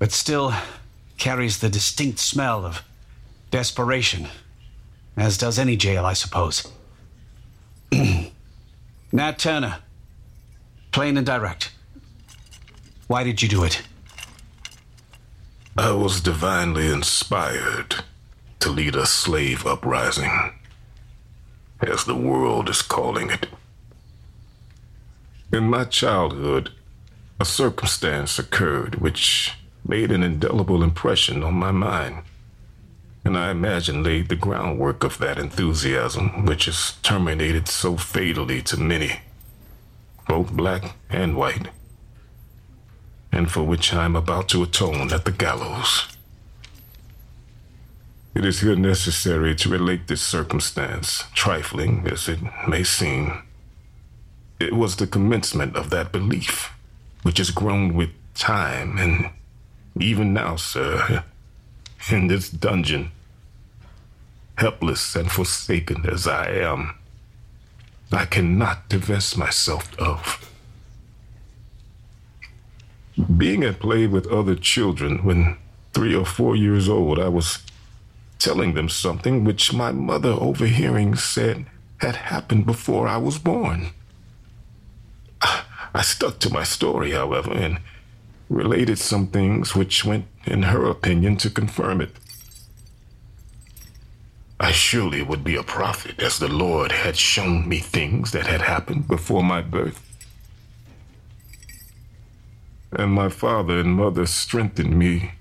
But 0.00 0.10
still 0.10 0.52
carries 1.18 1.60
the 1.60 1.68
distinct 1.68 2.18
smell 2.18 2.66
of 2.66 2.82
desperation, 3.56 4.28
as 5.16 5.38
does 5.38 5.58
any 5.58 5.78
jail, 5.78 6.04
I 6.04 6.12
suppose. 6.12 6.70
Nat 9.12 9.38
Turner, 9.38 9.78
plain 10.92 11.16
and 11.16 11.24
direct. 11.24 11.72
Why 13.06 13.24
did 13.24 13.40
you 13.40 13.48
do 13.48 13.64
it? 13.64 13.80
I 15.74 15.92
was 15.92 16.20
divinely 16.20 16.88
inspired 16.88 18.04
to 18.60 18.68
lead 18.68 18.94
a 18.94 19.06
slave 19.06 19.64
uprising, 19.64 20.52
as 21.80 22.04
the 22.04 22.14
world 22.14 22.68
is 22.68 22.82
calling 22.82 23.30
it. 23.30 23.46
In 25.50 25.70
my 25.70 25.84
childhood, 25.84 26.72
a 27.40 27.46
circumstance 27.46 28.38
occurred 28.38 28.96
which 28.96 29.54
made 29.82 30.12
an 30.12 30.22
indelible 30.22 30.82
impression 30.82 31.42
on 31.42 31.54
my 31.54 31.70
mind, 31.70 32.16
and 33.26 33.36
I 33.36 33.50
imagine 33.50 34.04
laid 34.04 34.28
the 34.28 34.36
groundwork 34.36 35.02
of 35.02 35.18
that 35.18 35.36
enthusiasm 35.36 36.46
which 36.46 36.66
has 36.66 36.92
terminated 37.02 37.66
so 37.66 37.96
fatally 37.96 38.62
to 38.62 38.76
many, 38.76 39.20
both 40.28 40.52
black 40.52 40.94
and 41.10 41.36
white 41.36 41.68
and 43.32 43.50
for 43.50 43.64
which 43.64 43.92
I 43.92 44.04
am 44.04 44.14
about 44.14 44.48
to 44.50 44.62
atone 44.62 45.12
at 45.12 45.24
the 45.24 45.32
gallows. 45.32 46.06
It 48.32 48.44
is 48.44 48.60
here 48.60 48.76
necessary 48.76 49.56
to 49.56 49.68
relate 49.68 50.06
this 50.06 50.22
circumstance, 50.22 51.24
trifling 51.34 52.06
as 52.06 52.28
it 52.28 52.38
may 52.68 52.84
seem. 52.84 53.42
It 54.60 54.72
was 54.72 54.96
the 54.96 55.06
commencement 55.06 55.74
of 55.74 55.90
that 55.90 56.12
belief, 56.12 56.72
which 57.24 57.38
has 57.38 57.50
grown 57.50 57.94
with 57.94 58.10
time, 58.34 58.98
and 58.98 59.30
even 60.00 60.32
now, 60.32 60.54
sir, 60.56 61.24
in 62.08 62.28
this 62.28 62.48
dungeon, 62.48 63.10
helpless 64.56 65.14
and 65.14 65.30
forsaken 65.30 66.06
as 66.08 66.26
I 66.26 66.50
am, 66.50 66.94
I 68.12 68.24
cannot 68.24 68.88
divest 68.88 69.36
myself 69.36 69.96
of 69.98 70.42
being 73.36 73.64
at 73.64 73.80
play 73.80 74.06
with 74.06 74.26
other 74.26 74.54
children 74.54 75.24
when 75.24 75.56
three 75.94 76.14
or 76.14 76.26
four 76.26 76.54
years 76.54 76.88
old, 76.88 77.18
I 77.18 77.28
was 77.28 77.58
telling 78.38 78.74
them 78.74 78.88
something 78.88 79.44
which 79.44 79.72
my 79.72 79.92
mother, 79.92 80.30
overhearing, 80.30 81.16
said 81.16 81.66
had 81.98 82.16
happened 82.16 82.66
before 82.66 83.08
I 83.08 83.16
was 83.16 83.38
born. 83.38 83.88
I 85.40 86.02
stuck 86.02 86.38
to 86.40 86.52
my 86.52 86.62
story, 86.62 87.12
however, 87.12 87.52
and 87.52 87.78
related 88.50 88.98
some 88.98 89.28
things 89.28 89.74
which 89.74 90.04
went, 90.04 90.26
in 90.44 90.64
her 90.64 90.84
opinion, 90.84 91.38
to 91.38 91.48
confirm 91.48 92.02
it. 92.02 92.14
I 94.58 94.72
surely 94.72 95.22
would 95.22 95.44
be 95.44 95.56
a 95.56 95.62
prophet, 95.62 96.20
as 96.20 96.38
the 96.38 96.48
Lord 96.48 96.92
had 96.92 97.16
shown 97.16 97.68
me 97.68 97.78
things 97.78 98.32
that 98.32 98.46
had 98.46 98.62
happened 98.62 99.06
before 99.06 99.42
my 99.42 99.60
birth 99.60 100.06
and 102.92 103.12
my 103.12 103.28
father 103.28 103.78
and 103.78 103.94
mother 103.94 104.26
strengthened 104.26 104.98
me 104.98 105.32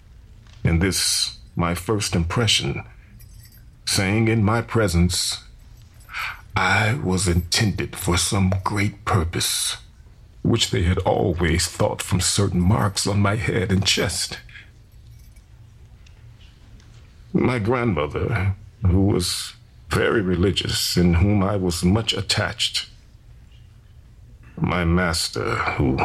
in 0.64 0.80
this 0.80 1.38
my 1.56 1.74
first 1.74 2.16
impression, 2.16 2.84
saying 3.86 4.28
in 4.28 4.44
my 4.44 4.62
presence, 4.62 5.44
I 6.56 6.96
was 6.96 7.28
intended 7.28 7.96
for 7.96 8.18
some 8.18 8.54
great 8.64 9.06
purpose, 9.06 9.78
which 10.42 10.72
they 10.72 10.84
had 10.84 10.98
always 11.00 11.68
thought 11.68 12.02
from 12.02 12.20
certain 12.20 12.60
marks 12.60 13.08
on 13.08 13.20
my 13.22 13.36
head 13.36 13.72
and 13.72 13.86
chest. 13.86 14.40
My 17.32 17.60
grandmother, 17.60 18.56
who 18.88 19.04
was 19.06 19.54
very 19.90 20.22
religious 20.22 20.98
and 20.98 21.18
whom 21.18 21.44
I 21.44 21.56
was 21.56 21.84
much 21.84 22.14
attached, 22.14 22.90
my 24.58 24.84
master, 24.86 25.56
who 25.78 26.00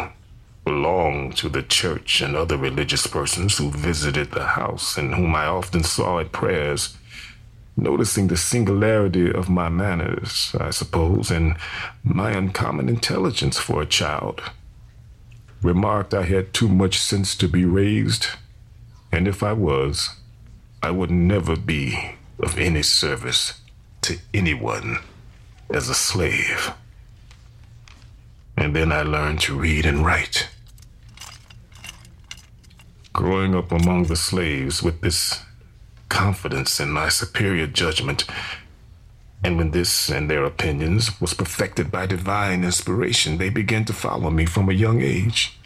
belonged 0.64 1.37
to 1.37 1.49
the 1.49 1.62
church 1.62 2.20
and 2.20 2.37
other 2.37 2.56
religious 2.56 3.06
persons 3.06 3.58
who 3.58 3.70
visited 3.70 4.30
the 4.30 4.44
house 4.44 4.96
and 4.96 5.14
whom 5.14 5.34
I 5.34 5.46
often 5.46 5.82
saw 5.82 6.20
at 6.20 6.32
prayers, 6.32 6.96
noticing 7.76 8.28
the 8.28 8.37
singularity 8.37 9.32
of 9.32 9.49
my 9.49 9.68
manners, 9.68 10.54
I 10.60 10.70
suppose, 10.70 11.30
and 11.30 11.56
my 12.04 12.32
uncommon 12.32 12.88
intelligence 12.88 13.58
for 13.58 13.82
a 13.82 13.87
child, 13.87 14.42
remarked 15.62 16.14
I 16.14 16.22
had 16.22 16.52
too 16.52 16.68
much 16.68 16.99
sense 16.99 17.34
to 17.37 17.49
be 17.49 17.64
raised, 17.64 18.26
and 19.10 19.26
if 19.26 19.42
I 19.42 19.52
was, 19.52 20.10
I 20.82 20.90
would 20.90 21.10
never 21.10 21.56
be 21.56 22.16
of 22.42 22.59
any 22.59 22.82
service 22.82 23.61
to 24.02 24.18
anyone 24.32 24.99
as 25.68 25.88
a 25.88 25.94
slave. 25.94 26.73
And 28.56 28.75
then 28.75 28.92
I 28.92 29.02
learned 29.02 29.40
to 29.40 29.59
read 29.59 29.87
and 29.87 30.04
write. 30.04 30.49
Growing 33.12 33.54
up 33.54 33.73
among 33.73 34.04
the 34.04 34.16
slaves 34.16 34.82
with 34.82 35.00
this 35.00 35.42
confidence 36.09 36.80
in 36.80 36.90
my 36.90 37.09
superior 37.09 37.66
judgment, 37.66 38.25
and 39.42 39.56
when 39.56 39.70
this 39.70 40.11
and 40.11 40.28
their 40.30 40.44
opinions 40.44 41.20
was 41.20 41.35
perfected 41.35 41.90
by 41.90 42.06
divine 42.06 42.62
inspiration, 42.62 43.38
they 43.38 43.49
began 43.49 43.85
to 43.87 43.92
follow 43.92 44.30
me 44.30 44.44
from 44.44 44.68
a 44.68 44.75
young 44.75 45.00
age. 45.00 45.59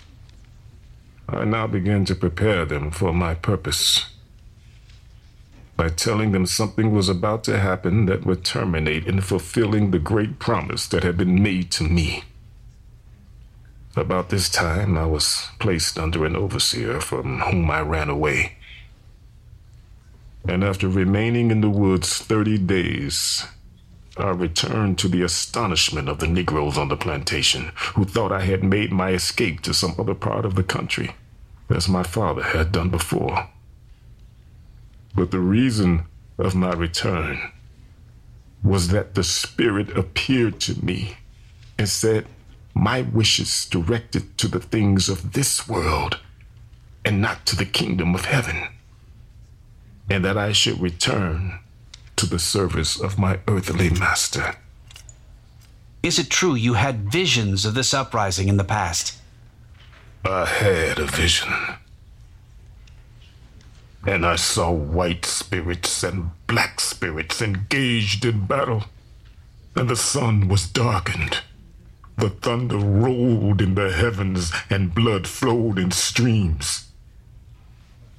I 1.29 1.45
now 1.45 1.67
began 1.67 2.05
to 2.05 2.15
prepare 2.15 2.65
them 2.65 2.91
for 2.91 3.13
my 3.13 3.35
purpose 3.35 4.14
by 5.77 5.89
telling 5.89 6.33
them 6.33 6.47
something 6.47 6.93
was 6.93 7.09
about 7.09 7.43
to 7.45 7.59
happen 7.59 8.07
that 8.07 8.25
would 8.25 8.45
terminate 8.45 9.07
in 9.07 9.21
fulfilling 9.21 9.91
the 9.91 9.99
great 9.99 10.39
promise 10.39 10.87
that 10.87 11.03
had 11.03 11.17
been 11.17 11.43
made 11.43 11.71
to 11.73 11.85
me. 11.85 12.23
About 13.97 14.29
this 14.29 14.49
time, 14.49 14.97
I 14.97 15.07
was 15.07 15.49
placed 15.59 15.99
under 15.99 16.25
an 16.25 16.37
overseer 16.37 17.01
from 17.01 17.41
whom 17.41 17.71
I 17.71 17.81
ran 17.81 18.09
away. 18.09 18.57
And 20.47 20.63
after 20.63 20.89
remaining 20.89 21.51
in 21.51 21.61
the 21.61 21.71
woods 21.71 22.19
30 22.19 22.59
days, 22.59 23.47
I 24.17 24.31
returned 24.31 24.99
to 24.99 25.09
the 25.09 25.23
astonishment 25.23 26.09
of 26.09 26.19
the 26.19 26.29
Negroes 26.29 26.79
on 26.79 26.89
the 26.89 26.97
plantation, 26.97 27.73
who 27.95 28.05
thought 28.05 28.31
I 28.31 28.43
had 28.43 28.63
made 28.63 28.93
my 28.93 29.11
escape 29.11 29.61
to 29.63 29.75
some 29.75 29.95
other 29.99 30.15
part 30.15 30.45
of 30.45 30.55
the 30.55 30.63
country, 30.63 31.17
as 31.69 31.89
my 31.89 32.03
father 32.03 32.43
had 32.43 32.71
done 32.71 32.91
before. 32.91 33.49
But 35.15 35.31
the 35.31 35.41
reason 35.41 36.07
of 36.39 36.55
my 36.55 36.73
return 36.73 37.53
was 38.63 38.89
that 38.89 39.15
the 39.15 39.23
Spirit 39.23 39.97
appeared 39.97 40.59
to 40.61 40.85
me 40.85 41.17
and 41.79 41.89
said, 41.89 42.27
My 42.75 43.03
wishes 43.03 43.67
directed 43.67 44.37
to 44.39 44.49
the 44.49 44.61
things 44.61 45.09
of 45.09 45.33
this 45.33 45.69
world 45.69 46.19
and 47.05 47.21
not 47.21 47.47
to 47.47 47.57
the 47.57 47.67
kingdom 47.67 48.15
of 48.15 48.25
heaven, 48.25 48.69
and 50.11 50.25
that 50.25 50.39
I 50.39 50.53
should 50.53 50.81
return 50.81 51.61
to 52.17 52.27
the 52.27 52.39
service 52.39 52.99
of 52.99 53.19
my 53.19 53.41
earthly 53.47 53.91
master. 53.91 54.57
Is 56.03 56.19
it 56.19 56.31
true 56.31 56.55
you 56.55 56.75
had 56.75 57.11
visions 57.11 57.65
of 57.65 57.75
this 57.75 57.95
uprising 57.95 58.49
in 58.49 58.57
the 58.57 58.65
past? 58.65 59.19
I 60.25 60.47
had 60.47 60.99
a 60.99 61.07
vision 61.07 61.53
and 64.07 64.27
I 64.27 64.37
saw 64.37 64.71
white 64.71 65.25
spirits 65.25 66.03
and 66.03 66.31
black 66.47 66.81
spirits 66.81 67.41
engaged 67.41 68.25
in 68.25 68.47
battle, 68.47 68.85
and 69.75 69.89
the 69.89 69.97
sun 69.97 70.49
was 70.49 70.67
darkened. 70.67 71.39
The 72.17 72.31
thunder 72.31 72.79
rolled 72.79 73.61
in 73.61 73.75
the 73.75 73.93
heavens, 73.93 74.53
and 74.71 74.95
blood 74.95 75.27
flowed 75.27 75.79
in 75.79 75.91
streams. 75.91 76.89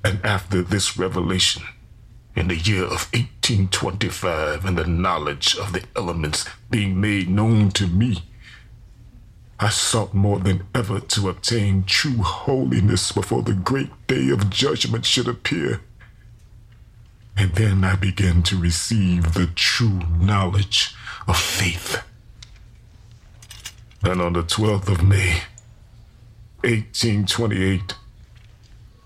And 0.03 0.23
after 0.25 0.61
this 0.61 0.97
revelation, 0.97 1.63
in 2.35 2.49
the 2.49 2.57
year 2.57 2.83
of 2.83 3.09
1825, 3.13 4.65
and 4.65 4.77
the 4.77 4.85
knowledge 4.85 5.55
of 5.57 5.71
the 5.71 5.83
elements 5.95 6.45
being 6.69 6.99
made 6.99 7.29
known 7.29 7.71
to 7.71 7.87
me, 7.87 8.23
I 9.59 9.69
sought 9.69 10.13
more 10.13 10.39
than 10.39 10.67
ever 10.75 10.99
to 10.99 11.29
obtain 11.29 11.85
true 11.85 12.21
holiness 12.21 13.13
before 13.13 13.41
the 13.41 13.53
great 13.53 13.89
day 14.05 14.29
of 14.29 14.49
judgment 14.49 15.05
should 15.05 15.29
appear. 15.29 15.79
And 17.37 17.53
then 17.55 17.83
I 17.85 17.95
began 17.95 18.43
to 18.43 18.57
receive 18.59 19.33
the 19.33 19.47
true 19.47 20.01
knowledge 20.19 20.93
of 21.27 21.37
faith. 21.37 22.01
And 24.03 24.21
on 24.21 24.33
the 24.33 24.43
12th 24.43 24.89
of 24.89 25.03
May, 25.03 25.43
1828, 26.63 27.95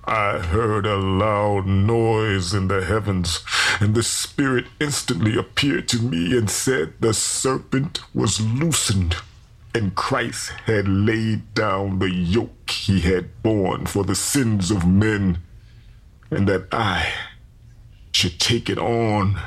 I 0.05 0.39
heard 0.39 0.87
a 0.87 0.97
loud 0.97 1.67
noise 1.67 2.55
in 2.55 2.67
the 2.67 2.83
heavens, 2.83 3.41
and 3.79 3.93
the 3.93 4.01
Spirit 4.01 4.65
instantly 4.79 5.37
appeared 5.37 5.87
to 5.89 6.01
me 6.01 6.35
and 6.35 6.49
said 6.49 6.93
the 6.99 7.13
serpent 7.13 7.99
was 8.15 8.41
loosened 8.41 9.17
and 9.73 9.95
Christ 9.95 10.49
had 10.65 10.87
laid 10.87 11.53
down 11.53 11.99
the 11.99 12.09
yoke 12.09 12.69
he 12.69 13.01
had 13.01 13.41
borne 13.43 13.85
for 13.85 14.03
the 14.03 14.15
sins 14.15 14.71
of 14.71 14.87
men, 14.87 15.39
and 16.31 16.47
that 16.47 16.67
I 16.71 17.11
should 18.11 18.39
take 18.39 18.69
it 18.69 18.77
on 18.77 19.39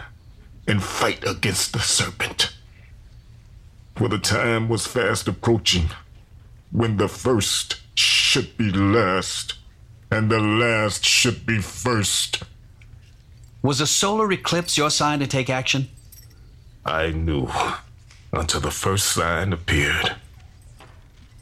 and 0.66 0.82
fight 0.82 1.26
against 1.26 1.72
the 1.72 1.80
serpent. 1.80 2.54
For 3.96 4.08
the 4.08 4.18
time 4.18 4.68
was 4.68 4.86
fast 4.86 5.28
approaching 5.28 5.90
when 6.70 6.96
the 6.96 7.08
first 7.08 7.80
should 7.94 8.56
be 8.56 8.70
last 8.70 9.54
and 10.10 10.30
the 10.30 10.40
last 10.40 11.04
should 11.04 11.44
be 11.46 11.58
first. 11.58 12.42
Was 13.62 13.80
a 13.80 13.86
solar 13.86 14.30
eclipse 14.32 14.76
your 14.76 14.90
sign 14.90 15.18
to 15.20 15.26
take 15.26 15.50
action? 15.50 15.88
I 16.84 17.10
knew 17.10 17.48
until 18.32 18.60
the 18.60 18.70
first 18.70 19.12
sign 19.12 19.52
appeared. 19.52 20.16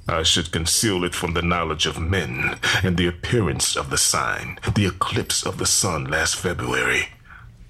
I 0.09 0.24
should 0.24 0.50
conceal 0.50 1.05
it 1.05 1.14
from 1.14 1.35
the 1.35 1.42
knowledge 1.42 1.87
of 1.87 2.00
men, 2.00 2.59
and 2.83 2.96
the 2.96 3.07
appearance 3.07 3.76
of 3.76 3.90
the 3.90 3.98
sign, 3.98 4.59
the 4.74 4.87
eclipse 4.87 5.46
of 5.46 5.59
the 5.59 5.66
sun 5.66 6.05
last 6.05 6.35
February. 6.35 7.11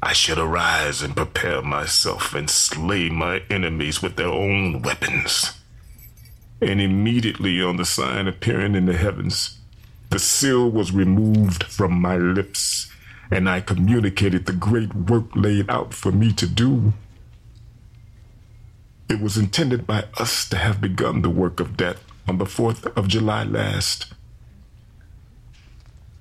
I 0.02 0.14
should 0.14 0.38
arise 0.38 1.02
and 1.02 1.14
prepare 1.14 1.60
myself 1.60 2.34
and 2.34 2.48
slay 2.48 3.10
my 3.10 3.42
enemies 3.50 4.00
with 4.00 4.16
their 4.16 4.28
own 4.28 4.80
weapons. 4.80 5.52
And 6.62 6.80
immediately 6.80 7.62
on 7.62 7.76
the 7.76 7.84
sign 7.84 8.26
appearing 8.26 8.74
in 8.74 8.86
the 8.86 8.96
heavens, 8.96 9.58
the 10.08 10.18
seal 10.18 10.70
was 10.70 10.92
removed 10.92 11.64
from 11.64 12.00
my 12.00 12.16
lips, 12.16 12.90
and 13.30 13.48
I 13.48 13.60
communicated 13.60 14.46
the 14.46 14.54
great 14.54 14.94
work 14.94 15.26
laid 15.34 15.68
out 15.68 15.92
for 15.92 16.10
me 16.10 16.32
to 16.32 16.46
do. 16.46 16.94
It 19.10 19.20
was 19.20 19.36
intended 19.36 19.88
by 19.88 20.04
us 20.18 20.48
to 20.50 20.56
have 20.56 20.80
begun 20.80 21.22
the 21.22 21.30
work 21.30 21.58
of 21.58 21.76
death 21.76 22.00
on 22.28 22.38
the 22.38 22.44
4th 22.44 22.96
of 22.96 23.08
July 23.08 23.42
last. 23.42 24.12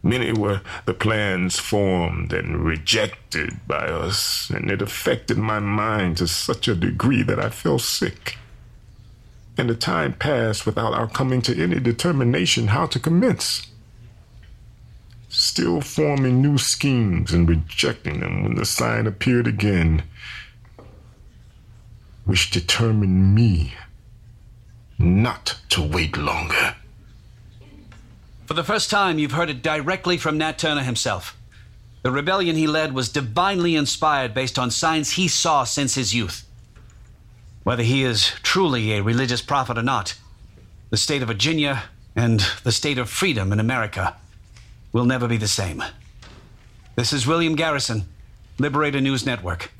Many 0.01 0.33
were 0.33 0.61
the 0.87 0.95
plans 0.95 1.59
formed 1.59 2.33
and 2.33 2.65
rejected 2.65 3.59
by 3.67 3.85
us, 3.85 4.49
and 4.49 4.71
it 4.71 4.81
affected 4.81 5.37
my 5.37 5.59
mind 5.59 6.17
to 6.17 6.27
such 6.27 6.67
a 6.67 6.73
degree 6.73 7.21
that 7.21 7.39
I 7.39 7.49
fell 7.49 7.77
sick. 7.77 8.37
And 9.55 9.69
the 9.69 9.75
time 9.75 10.13
passed 10.13 10.65
without 10.65 10.95
our 10.95 11.07
coming 11.07 11.43
to 11.43 11.61
any 11.61 11.79
determination 11.79 12.69
how 12.69 12.87
to 12.87 12.99
commence. 12.99 13.67
Still 15.27 15.81
forming 15.81 16.41
new 16.41 16.57
schemes 16.57 17.33
and 17.33 17.47
rejecting 17.47 18.21
them 18.21 18.41
when 18.41 18.55
the 18.55 18.65
sign 18.65 19.05
appeared 19.05 19.45
again 19.45 20.01
which 22.29 22.51
determined 22.51 23.33
me 23.33 23.73
not 24.99 25.57
to 25.67 25.81
wait 25.81 26.15
longer. 26.15 26.75
For 28.45 28.53
the 28.53 28.63
first 28.63 28.91
time, 28.91 29.17
you've 29.17 29.31
heard 29.31 29.49
it 29.49 29.63
directly 29.63 30.15
from 30.15 30.37
Nat 30.37 30.59
Turner 30.59 30.83
himself. 30.83 31.35
The 32.03 32.11
rebellion 32.11 32.55
he 32.55 32.67
led 32.67 32.93
was 32.93 33.09
divinely 33.09 33.75
inspired 33.75 34.35
based 34.35 34.59
on 34.59 34.69
signs 34.69 35.13
he 35.13 35.27
saw 35.27 35.63
since 35.63 35.95
his 35.95 36.13
youth. 36.13 36.47
Whether 37.63 37.81
he 37.81 38.03
is 38.03 38.27
truly 38.43 38.93
a 38.93 39.01
religious 39.01 39.41
prophet 39.41 39.79
or 39.79 39.81
not, 39.81 40.13
the 40.91 40.97
state 40.97 41.23
of 41.23 41.29
Virginia 41.29 41.85
and 42.15 42.45
the 42.63 42.71
state 42.71 42.99
of 42.99 43.09
freedom 43.09 43.51
in 43.51 43.59
America 43.59 44.15
will 44.93 45.05
never 45.05 45.27
be 45.27 45.37
the 45.37 45.47
same. 45.47 45.83
This 46.95 47.11
is 47.11 47.25
William 47.25 47.55
Garrison, 47.55 48.07
Liberator 48.59 49.01
News 49.01 49.25
Network. 49.25 49.71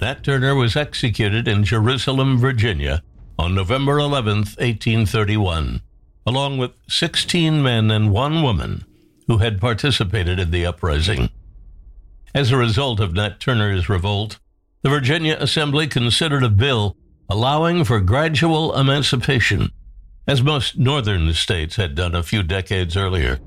Nat 0.00 0.22
Turner 0.22 0.54
was 0.54 0.76
executed 0.76 1.48
in 1.48 1.64
Jerusalem, 1.64 2.38
Virginia 2.38 3.02
on 3.36 3.54
November 3.54 3.98
11, 3.98 4.36
1831, 4.36 5.82
along 6.24 6.58
with 6.58 6.70
16 6.88 7.60
men 7.60 7.90
and 7.90 8.12
one 8.12 8.42
woman 8.42 8.84
who 9.26 9.38
had 9.38 9.60
participated 9.60 10.38
in 10.38 10.52
the 10.52 10.64
uprising. 10.64 11.30
As 12.32 12.52
a 12.52 12.56
result 12.56 13.00
of 13.00 13.12
Nat 13.12 13.40
Turner's 13.40 13.88
revolt, 13.88 14.38
the 14.82 14.90
Virginia 14.90 15.36
Assembly 15.40 15.88
considered 15.88 16.44
a 16.44 16.48
bill 16.48 16.96
allowing 17.28 17.82
for 17.82 18.00
gradual 18.00 18.76
emancipation, 18.78 19.72
as 20.28 20.42
most 20.42 20.78
northern 20.78 21.32
states 21.32 21.74
had 21.74 21.96
done 21.96 22.14
a 22.14 22.22
few 22.22 22.44
decades 22.44 22.96
earlier. 22.96 23.40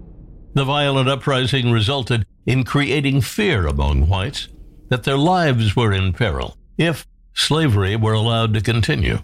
The 0.54 0.66
violent 0.66 1.08
uprising 1.08 1.72
resulted 1.72 2.26
in 2.46 2.66
creating 2.66 3.22
fear 3.22 3.68
among 3.68 4.10
whites 4.10 4.50
that 4.92 5.04
their 5.04 5.18
lives 5.18 5.74
were 5.74 5.94
in 5.94 6.12
peril 6.12 6.58
if 6.78 7.08
slavery 7.34 7.96
were 7.96 8.14
allowed 8.14 8.54
to 8.54 8.62
continue. 8.62 9.20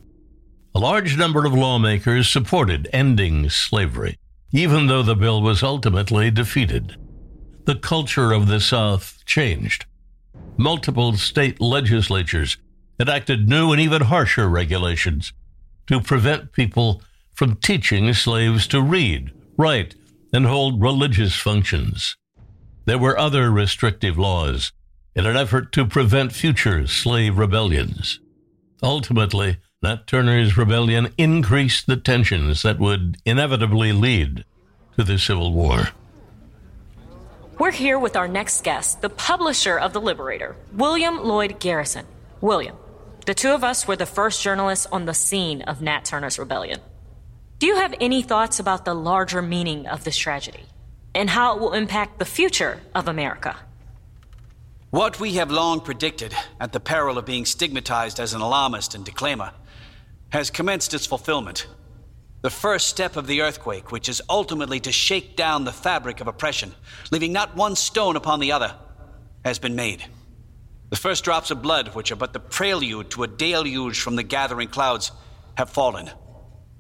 A 0.74 0.80
large 0.80 1.18
number 1.18 1.46
of 1.46 1.54
lawmakers 1.54 2.30
supported 2.30 2.88
ending 2.94 3.50
slavery, 3.50 4.18
even 4.54 4.88
though 4.88 5.04
the 5.04 5.16
bill 5.16 5.42
was 5.42 5.62
ultimately 5.62 6.32
defeated. 6.32 6.96
The 7.66 7.76
culture 7.76 8.32
of 8.32 8.48
the 8.48 8.62
South 8.62 9.22
changed. 9.26 9.86
Multiple 10.56 11.18
state 11.18 11.60
legislatures 11.60 12.58
enacted 12.98 13.50
new 13.50 13.74
and 13.74 13.82
even 13.82 14.04
harsher 14.04 14.48
regulations 14.48 15.34
to 15.88 16.00
prevent 16.00 16.54
people 16.54 17.02
from 17.34 17.58
teaching 17.58 18.14
slaves 18.14 18.68
to 18.68 18.82
read, 18.82 19.32
write, 19.58 19.96
and 20.32 20.46
hold 20.46 20.82
religious 20.82 21.36
functions. 21.36 22.16
There 22.86 22.98
were 22.98 23.20
other 23.20 23.52
restrictive 23.52 24.18
laws 24.18 24.72
in 25.18 25.26
an 25.26 25.36
effort 25.36 25.72
to 25.72 25.84
prevent 25.84 26.32
future 26.32 26.86
slave 26.86 27.40
rebellions. 27.40 28.20
Ultimately, 28.84 29.58
Nat 29.82 30.06
Turner's 30.06 30.56
rebellion 30.56 31.12
increased 31.18 31.88
the 31.88 31.98
tensions 31.98 32.62
that 32.62 32.78
would 32.78 33.18
inevitably 33.26 33.92
lead 33.92 34.46
to 34.96 35.04
the 35.04 35.18
Civil 35.18 35.54
War. 35.54 35.90
We're 37.58 37.72
here 37.72 37.98
with 37.98 38.16
our 38.16 38.28
next 38.28 38.64
guest, 38.64 39.02
the 39.02 39.10
publisher 39.10 39.80
of 39.80 39.92
The 39.92 40.02
Liberator, 40.02 40.56
William 40.74 41.24
Lloyd 41.24 41.60
Garrison. 41.60 42.06
William, 42.40 42.76
the 43.26 43.34
two 43.34 43.50
of 43.50 43.64
us 43.64 43.88
were 43.88 43.96
the 43.96 44.06
first 44.06 44.44
journalists 44.44 44.86
on 44.92 45.06
the 45.06 45.16
scene 45.16 45.64
of 45.64 45.82
Nat 45.82 46.06
Turner's 46.06 46.38
rebellion. 46.38 46.80
Do 47.58 47.66
you 47.66 47.78
have 47.78 47.96
any 48.00 48.22
thoughts 48.22 48.60
about 48.60 48.86
the 48.86 48.94
larger 48.94 49.42
meaning 49.42 49.88
of 49.88 50.04
this 50.04 50.16
tragedy 50.16 50.66
and 51.16 51.28
how 51.28 51.56
it 51.56 51.60
will 51.60 51.74
impact 51.74 52.20
the 52.20 52.26
future 52.26 52.80
of 52.94 53.08
America? 53.08 53.56
What 54.90 55.20
we 55.20 55.34
have 55.34 55.52
long 55.52 55.82
predicted, 55.82 56.34
at 56.62 56.72
the 56.72 56.80
peril 56.80 57.18
of 57.18 57.26
being 57.26 57.44
stigmatized 57.44 58.22
as 58.22 58.34
an 58.34 58.40
alarmist 58.40 58.96
and 58.96 59.04
declaimer, 59.04 59.52
has 60.30 60.50
commenced 60.50 60.94
its 60.94 61.06
fulfillment. 61.06 61.68
The 62.42 62.50
first 62.50 62.88
step 62.88 63.18
of 63.18 63.28
the 63.28 63.42
earthquake, 63.42 63.92
which 63.92 64.08
is 64.08 64.22
ultimately 64.30 64.80
to 64.80 64.92
shake 64.94 65.36
down 65.36 65.66
the 65.66 65.74
fabric 65.74 66.22
of 66.22 66.28
oppression, 66.28 66.74
leaving 67.12 67.34
not 67.34 67.58
one 67.58 67.76
stone 67.76 68.16
upon 68.16 68.40
the 68.40 68.54
other, 68.54 68.76
has 69.44 69.60
been 69.60 69.76
made. 69.76 70.06
The 70.90 70.96
first 70.96 71.26
drops 71.26 71.52
of 71.52 71.62
blood, 71.62 71.90
which 71.90 72.14
are 72.14 72.16
but 72.16 72.32
the 72.32 72.40
prelude 72.40 73.10
to 73.12 73.24
a 73.24 73.28
deluge 73.28 74.00
from 74.00 74.16
the 74.16 74.24
gathering 74.24 74.70
clouds, 74.70 75.12
have 75.58 75.70
fallen. 75.70 76.10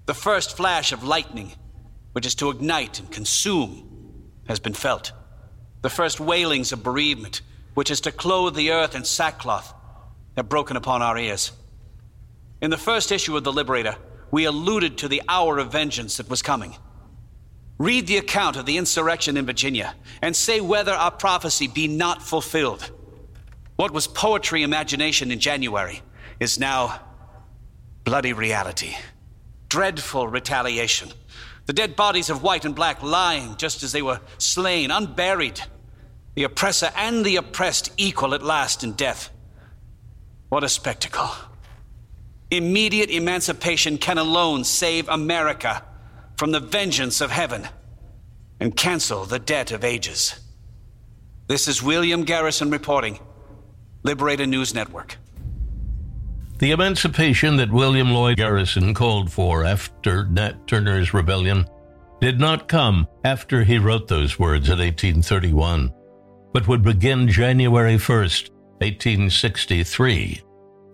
The 0.05 0.13
first 0.13 0.55
flash 0.55 0.93
of 0.93 1.03
lightning, 1.03 1.51
which 2.13 2.25
is 2.25 2.35
to 2.35 2.51
ignite 2.51 3.01
and 3.01 3.11
consume, 3.11 4.31
has 4.47 4.61
been 4.61 4.73
felt. 4.73 5.11
The 5.81 5.89
first 5.89 6.21
wailings 6.21 6.71
of 6.71 6.83
bereavement, 6.83 7.41
which 7.77 7.91
is 7.91 8.01
to 8.01 8.11
clothe 8.11 8.55
the 8.55 8.71
earth 8.71 8.95
in 8.95 9.03
sackcloth, 9.03 9.71
have 10.35 10.49
broken 10.49 10.75
upon 10.75 11.03
our 11.03 11.15
ears. 11.15 11.51
In 12.59 12.71
the 12.71 12.75
first 12.75 13.11
issue 13.11 13.37
of 13.37 13.43
The 13.43 13.53
Liberator, 13.53 13.95
we 14.31 14.45
alluded 14.45 14.97
to 14.97 15.07
the 15.07 15.21
hour 15.29 15.59
of 15.59 15.71
vengeance 15.71 16.17
that 16.17 16.27
was 16.27 16.41
coming. 16.41 16.75
Read 17.77 18.07
the 18.07 18.17
account 18.17 18.57
of 18.57 18.65
the 18.65 18.77
insurrection 18.77 19.37
in 19.37 19.45
Virginia 19.45 19.93
and 20.23 20.35
say 20.35 20.59
whether 20.59 20.91
our 20.91 21.11
prophecy 21.11 21.67
be 21.67 21.87
not 21.87 22.23
fulfilled. 22.23 22.89
What 23.75 23.91
was 23.91 24.07
poetry 24.07 24.63
imagination 24.63 25.29
in 25.29 25.39
January 25.39 26.01
is 26.39 26.59
now 26.59 26.99
bloody 28.03 28.33
reality 28.33 28.95
dreadful 29.69 30.27
retaliation. 30.27 31.11
The 31.67 31.73
dead 31.73 31.95
bodies 31.95 32.31
of 32.31 32.41
white 32.41 32.65
and 32.65 32.73
black 32.73 33.03
lying 33.03 33.55
just 33.57 33.83
as 33.83 33.91
they 33.91 34.01
were 34.01 34.19
slain, 34.39 34.89
unburied. 34.89 35.61
The 36.37 36.43
oppressor 36.43 36.91
and 36.95 37.25
the 37.25 37.37
oppressed 37.37 37.91
equal 37.97 38.35
at 38.35 38.43
last 38.43 38.83
in 38.83 38.91
death. 38.91 39.31
What 40.49 40.63
a 40.63 40.69
spectacle. 40.69 41.31
Immediate 42.51 43.09
emancipation 43.09 43.97
can 43.97 44.19
alone 44.19 44.63
save 44.63 45.09
America 45.09 45.83
from 46.35 46.51
the 46.51 46.59
vengeance 46.59 47.21
of 47.21 47.31
heaven 47.31 47.67
and 48.59 48.77
cancel 48.77 49.25
the 49.25 49.39
debt 49.39 49.71
of 49.71 49.83
ages. 49.83 50.39
This 51.47 51.67
is 51.67 51.81
William 51.81 52.23
Garrison 52.23 52.69
reporting, 52.69 53.17
Liberator 54.03 54.45
News 54.45 54.75
Network. 54.75 55.17
The 56.59 56.69
emancipation 56.69 57.57
that 57.57 57.71
William 57.71 58.11
Lloyd 58.11 58.37
Garrison 58.37 58.93
called 58.93 59.31
for 59.31 59.65
after 59.65 60.27
Nat 60.27 60.67
Turner's 60.67 61.15
rebellion 61.15 61.65
did 62.21 62.39
not 62.39 62.67
come 62.67 63.07
after 63.23 63.63
he 63.63 63.79
wrote 63.79 64.07
those 64.07 64.37
words 64.37 64.67
in 64.67 64.77
1831, 64.77 65.91
but 66.53 66.67
would 66.67 66.83
begin 66.83 67.27
January 67.27 67.95
1st, 67.95 68.49
1863, 68.79 70.41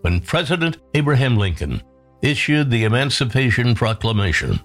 when 0.02 0.20
President 0.20 0.78
Abraham 0.94 1.38
Lincoln 1.38 1.82
issued 2.22 2.70
the 2.70 2.86
Emancipation 2.86 3.76
Proclamation 3.76 4.60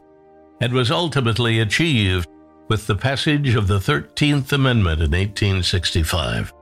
and 0.61 0.72
was 0.72 0.90
ultimately 0.90 1.61
achieved 1.61 2.29
with 2.68 2.87
the 2.87 2.96
passage 2.96 3.55
of 3.55 3.66
the 3.66 3.79
13th 3.79 4.53
Amendment 4.53 5.01
in 5.01 5.11
1865. 5.11 6.53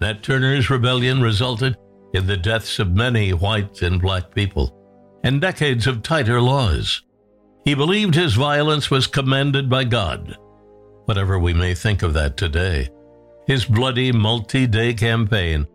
Nat 0.00 0.22
Turner's 0.22 0.70
rebellion 0.70 1.22
resulted 1.22 1.76
in 2.14 2.26
the 2.26 2.36
deaths 2.36 2.78
of 2.78 2.92
many 2.92 3.32
white 3.32 3.82
and 3.82 4.00
black 4.00 4.32
people, 4.34 4.72
and 5.24 5.40
decades 5.40 5.86
of 5.86 6.02
tighter 6.02 6.40
laws. 6.40 7.02
He 7.64 7.74
believed 7.74 8.14
his 8.14 8.34
violence 8.34 8.90
was 8.90 9.06
commanded 9.06 9.68
by 9.68 9.84
God. 9.84 10.36
Whatever 11.06 11.38
we 11.38 11.52
may 11.52 11.74
think 11.74 12.02
of 12.02 12.14
that 12.14 12.36
today, 12.36 12.88
his 13.46 13.64
bloody 13.64 14.12
multi 14.12 14.66
day 14.66 14.94
campaign 14.94 15.66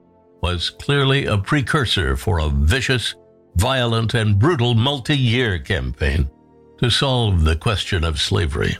was 0.41 0.69
clearly 0.69 1.25
a 1.25 1.37
precursor 1.37 2.15
for 2.15 2.39
a 2.39 2.49
vicious, 2.49 3.15
violent, 3.55 4.13
and 4.13 4.39
brutal 4.39 4.73
multi 4.73 5.17
year 5.17 5.59
campaign 5.59 6.29
to 6.77 6.89
solve 6.89 7.43
the 7.43 7.55
question 7.55 8.03
of 8.03 8.19
slavery. 8.19 8.77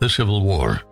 The 0.00 0.08
Civil 0.08 0.42
War. 0.42 0.82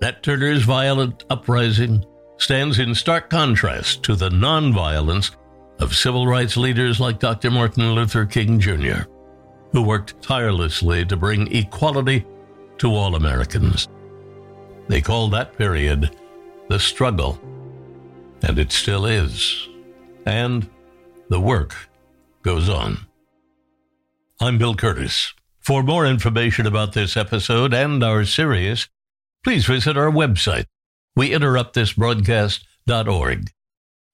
Nat 0.00 0.22
Turner's 0.22 0.62
violent 0.62 1.24
uprising 1.30 2.04
stands 2.38 2.78
in 2.78 2.94
stark 2.94 3.28
contrast 3.28 4.02
to 4.04 4.16
the 4.16 4.30
nonviolence 4.30 5.34
of 5.80 5.94
civil 5.94 6.26
rights 6.26 6.56
leaders 6.56 7.00
like 7.00 7.18
Dr. 7.18 7.50
Martin 7.50 7.92
Luther 7.92 8.24
King 8.24 8.58
Jr., 8.58 9.02
who 9.72 9.82
worked 9.82 10.20
tirelessly 10.22 11.04
to 11.06 11.16
bring 11.16 11.52
equality 11.54 12.24
to 12.78 12.94
all 12.94 13.14
Americans. 13.14 13.88
They 14.88 15.00
called 15.00 15.32
that 15.32 15.56
period 15.56 16.16
the 16.72 16.80
struggle, 16.80 17.38
and 18.42 18.58
it 18.58 18.72
still 18.72 19.04
is. 19.04 19.68
And 20.24 20.70
the 21.28 21.38
work 21.38 21.76
goes 22.42 22.66
on. 22.66 22.96
I'm 24.40 24.56
Bill 24.56 24.74
Kurtis. 24.74 25.34
For 25.60 25.82
more 25.82 26.06
information 26.06 26.66
about 26.66 26.94
this 26.94 27.14
episode 27.14 27.74
and 27.74 28.02
our 28.02 28.24
series, 28.24 28.88
please 29.44 29.66
visit 29.66 29.98
our 29.98 30.10
website, 30.10 30.64
we 31.14 31.34
interrupt 31.34 31.74
this 31.74 31.92
broadcast.org. 31.92 33.50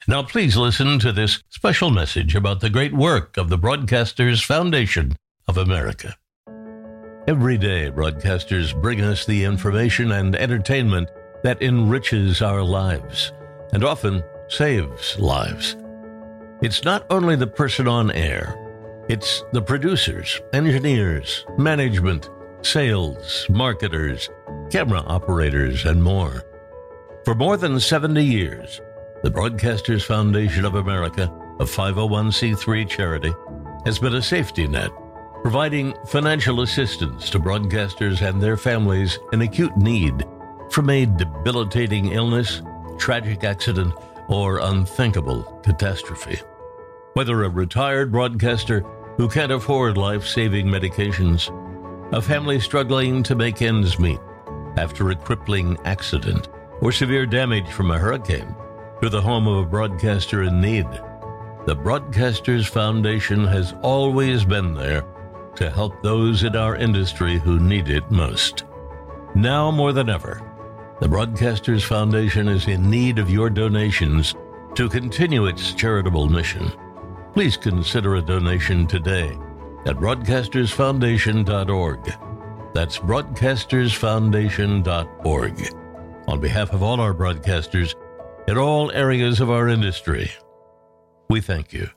Now, 0.08 0.24
please 0.24 0.56
listen 0.56 0.98
to 0.98 1.12
this 1.12 1.44
special 1.50 1.90
message 1.90 2.34
about 2.34 2.58
the 2.58 2.70
great 2.70 2.92
work 2.92 3.36
of 3.36 3.50
the 3.50 3.58
Broadcasters 3.58 4.44
Foundation 4.44 5.14
of 5.46 5.58
America. 5.58 6.16
Every 7.28 7.56
day, 7.56 7.92
broadcasters 7.92 8.74
bring 8.82 9.00
us 9.00 9.24
the 9.24 9.44
information 9.44 10.10
and 10.10 10.34
entertainment 10.34 11.08
that 11.42 11.62
enriches 11.62 12.42
our 12.42 12.62
lives 12.62 13.32
and 13.72 13.84
often 13.84 14.22
saves 14.48 15.18
lives. 15.18 15.76
It's 16.62 16.84
not 16.84 17.06
only 17.10 17.36
the 17.36 17.46
person 17.46 17.86
on 17.86 18.10
air, 18.10 18.54
it's 19.08 19.44
the 19.52 19.62
producers, 19.62 20.40
engineers, 20.52 21.46
management, 21.56 22.28
sales, 22.62 23.46
marketers, 23.48 24.28
camera 24.70 25.00
operators, 25.06 25.84
and 25.84 26.02
more. 26.02 26.42
For 27.24 27.34
more 27.34 27.56
than 27.56 27.78
70 27.78 28.22
years, 28.24 28.80
the 29.22 29.30
Broadcasters 29.30 30.04
Foundation 30.04 30.64
of 30.64 30.74
America, 30.74 31.32
a 31.60 31.64
501c3 31.64 32.88
charity, 32.88 33.32
has 33.84 33.98
been 33.98 34.14
a 34.14 34.22
safety 34.22 34.66
net, 34.66 34.90
providing 35.42 35.94
financial 36.06 36.62
assistance 36.62 37.30
to 37.30 37.38
broadcasters 37.38 38.26
and 38.26 38.42
their 38.42 38.56
families 38.56 39.18
in 39.32 39.42
acute 39.42 39.76
need 39.76 40.24
from 40.70 40.90
a 40.90 41.06
debilitating 41.06 42.12
illness, 42.12 42.62
tragic 42.98 43.44
accident, 43.44 43.94
or 44.28 44.58
unthinkable 44.58 45.42
catastrophe. 45.64 46.40
Whether 47.14 47.44
a 47.44 47.48
retired 47.48 48.12
broadcaster 48.12 48.80
who 49.16 49.28
can't 49.28 49.52
afford 49.52 49.96
life 49.96 50.26
saving 50.26 50.66
medications, 50.66 51.52
a 52.12 52.22
family 52.22 52.60
struggling 52.60 53.22
to 53.24 53.34
make 53.34 53.60
ends 53.60 53.98
meet 53.98 54.20
after 54.76 55.10
a 55.10 55.16
crippling 55.16 55.76
accident, 55.84 56.48
or 56.80 56.92
severe 56.92 57.26
damage 57.26 57.68
from 57.68 57.90
a 57.90 57.98
hurricane 57.98 58.54
to 59.02 59.08
the 59.08 59.20
home 59.20 59.46
of 59.48 59.64
a 59.64 59.68
broadcaster 59.68 60.44
in 60.44 60.60
need. 60.60 60.86
The 61.66 61.76
Broadcasters 61.76 62.66
Foundation 62.68 63.44
has 63.44 63.74
always 63.82 64.44
been 64.44 64.74
there 64.74 65.04
to 65.56 65.70
help 65.70 66.02
those 66.02 66.44
in 66.44 66.56
our 66.56 66.76
industry 66.76 67.38
who 67.38 67.58
need 67.58 67.88
it 67.88 68.08
most. 68.10 68.64
Now 69.34 69.70
more 69.70 69.92
than 69.92 70.08
ever, 70.08 70.40
the 71.00 71.06
Broadcasters 71.06 71.84
Foundation 71.84 72.48
is 72.48 72.66
in 72.66 72.90
need 72.90 73.18
of 73.18 73.30
your 73.30 73.50
donations 73.50 74.34
to 74.74 74.88
continue 74.88 75.46
its 75.46 75.74
charitable 75.74 76.28
mission. 76.28 76.72
Please 77.34 77.56
consider 77.56 78.16
a 78.16 78.22
donation 78.22 78.84
today 78.86 79.28
at 79.86 79.96
broadcastersfoundation.org. 79.96 82.12
That's 82.74 82.98
broadcastersfoundation.org. 82.98 85.74
On 86.28 86.40
behalf 86.40 86.72
of 86.72 86.82
all 86.82 87.00
our 87.00 87.14
broadcasters 87.14 87.94
in 88.48 88.58
all 88.58 88.90
areas 88.92 89.40
of 89.40 89.50
our 89.50 89.68
industry, 89.68 90.30
we 91.30 91.40
thank 91.40 91.72
you. 91.72 91.88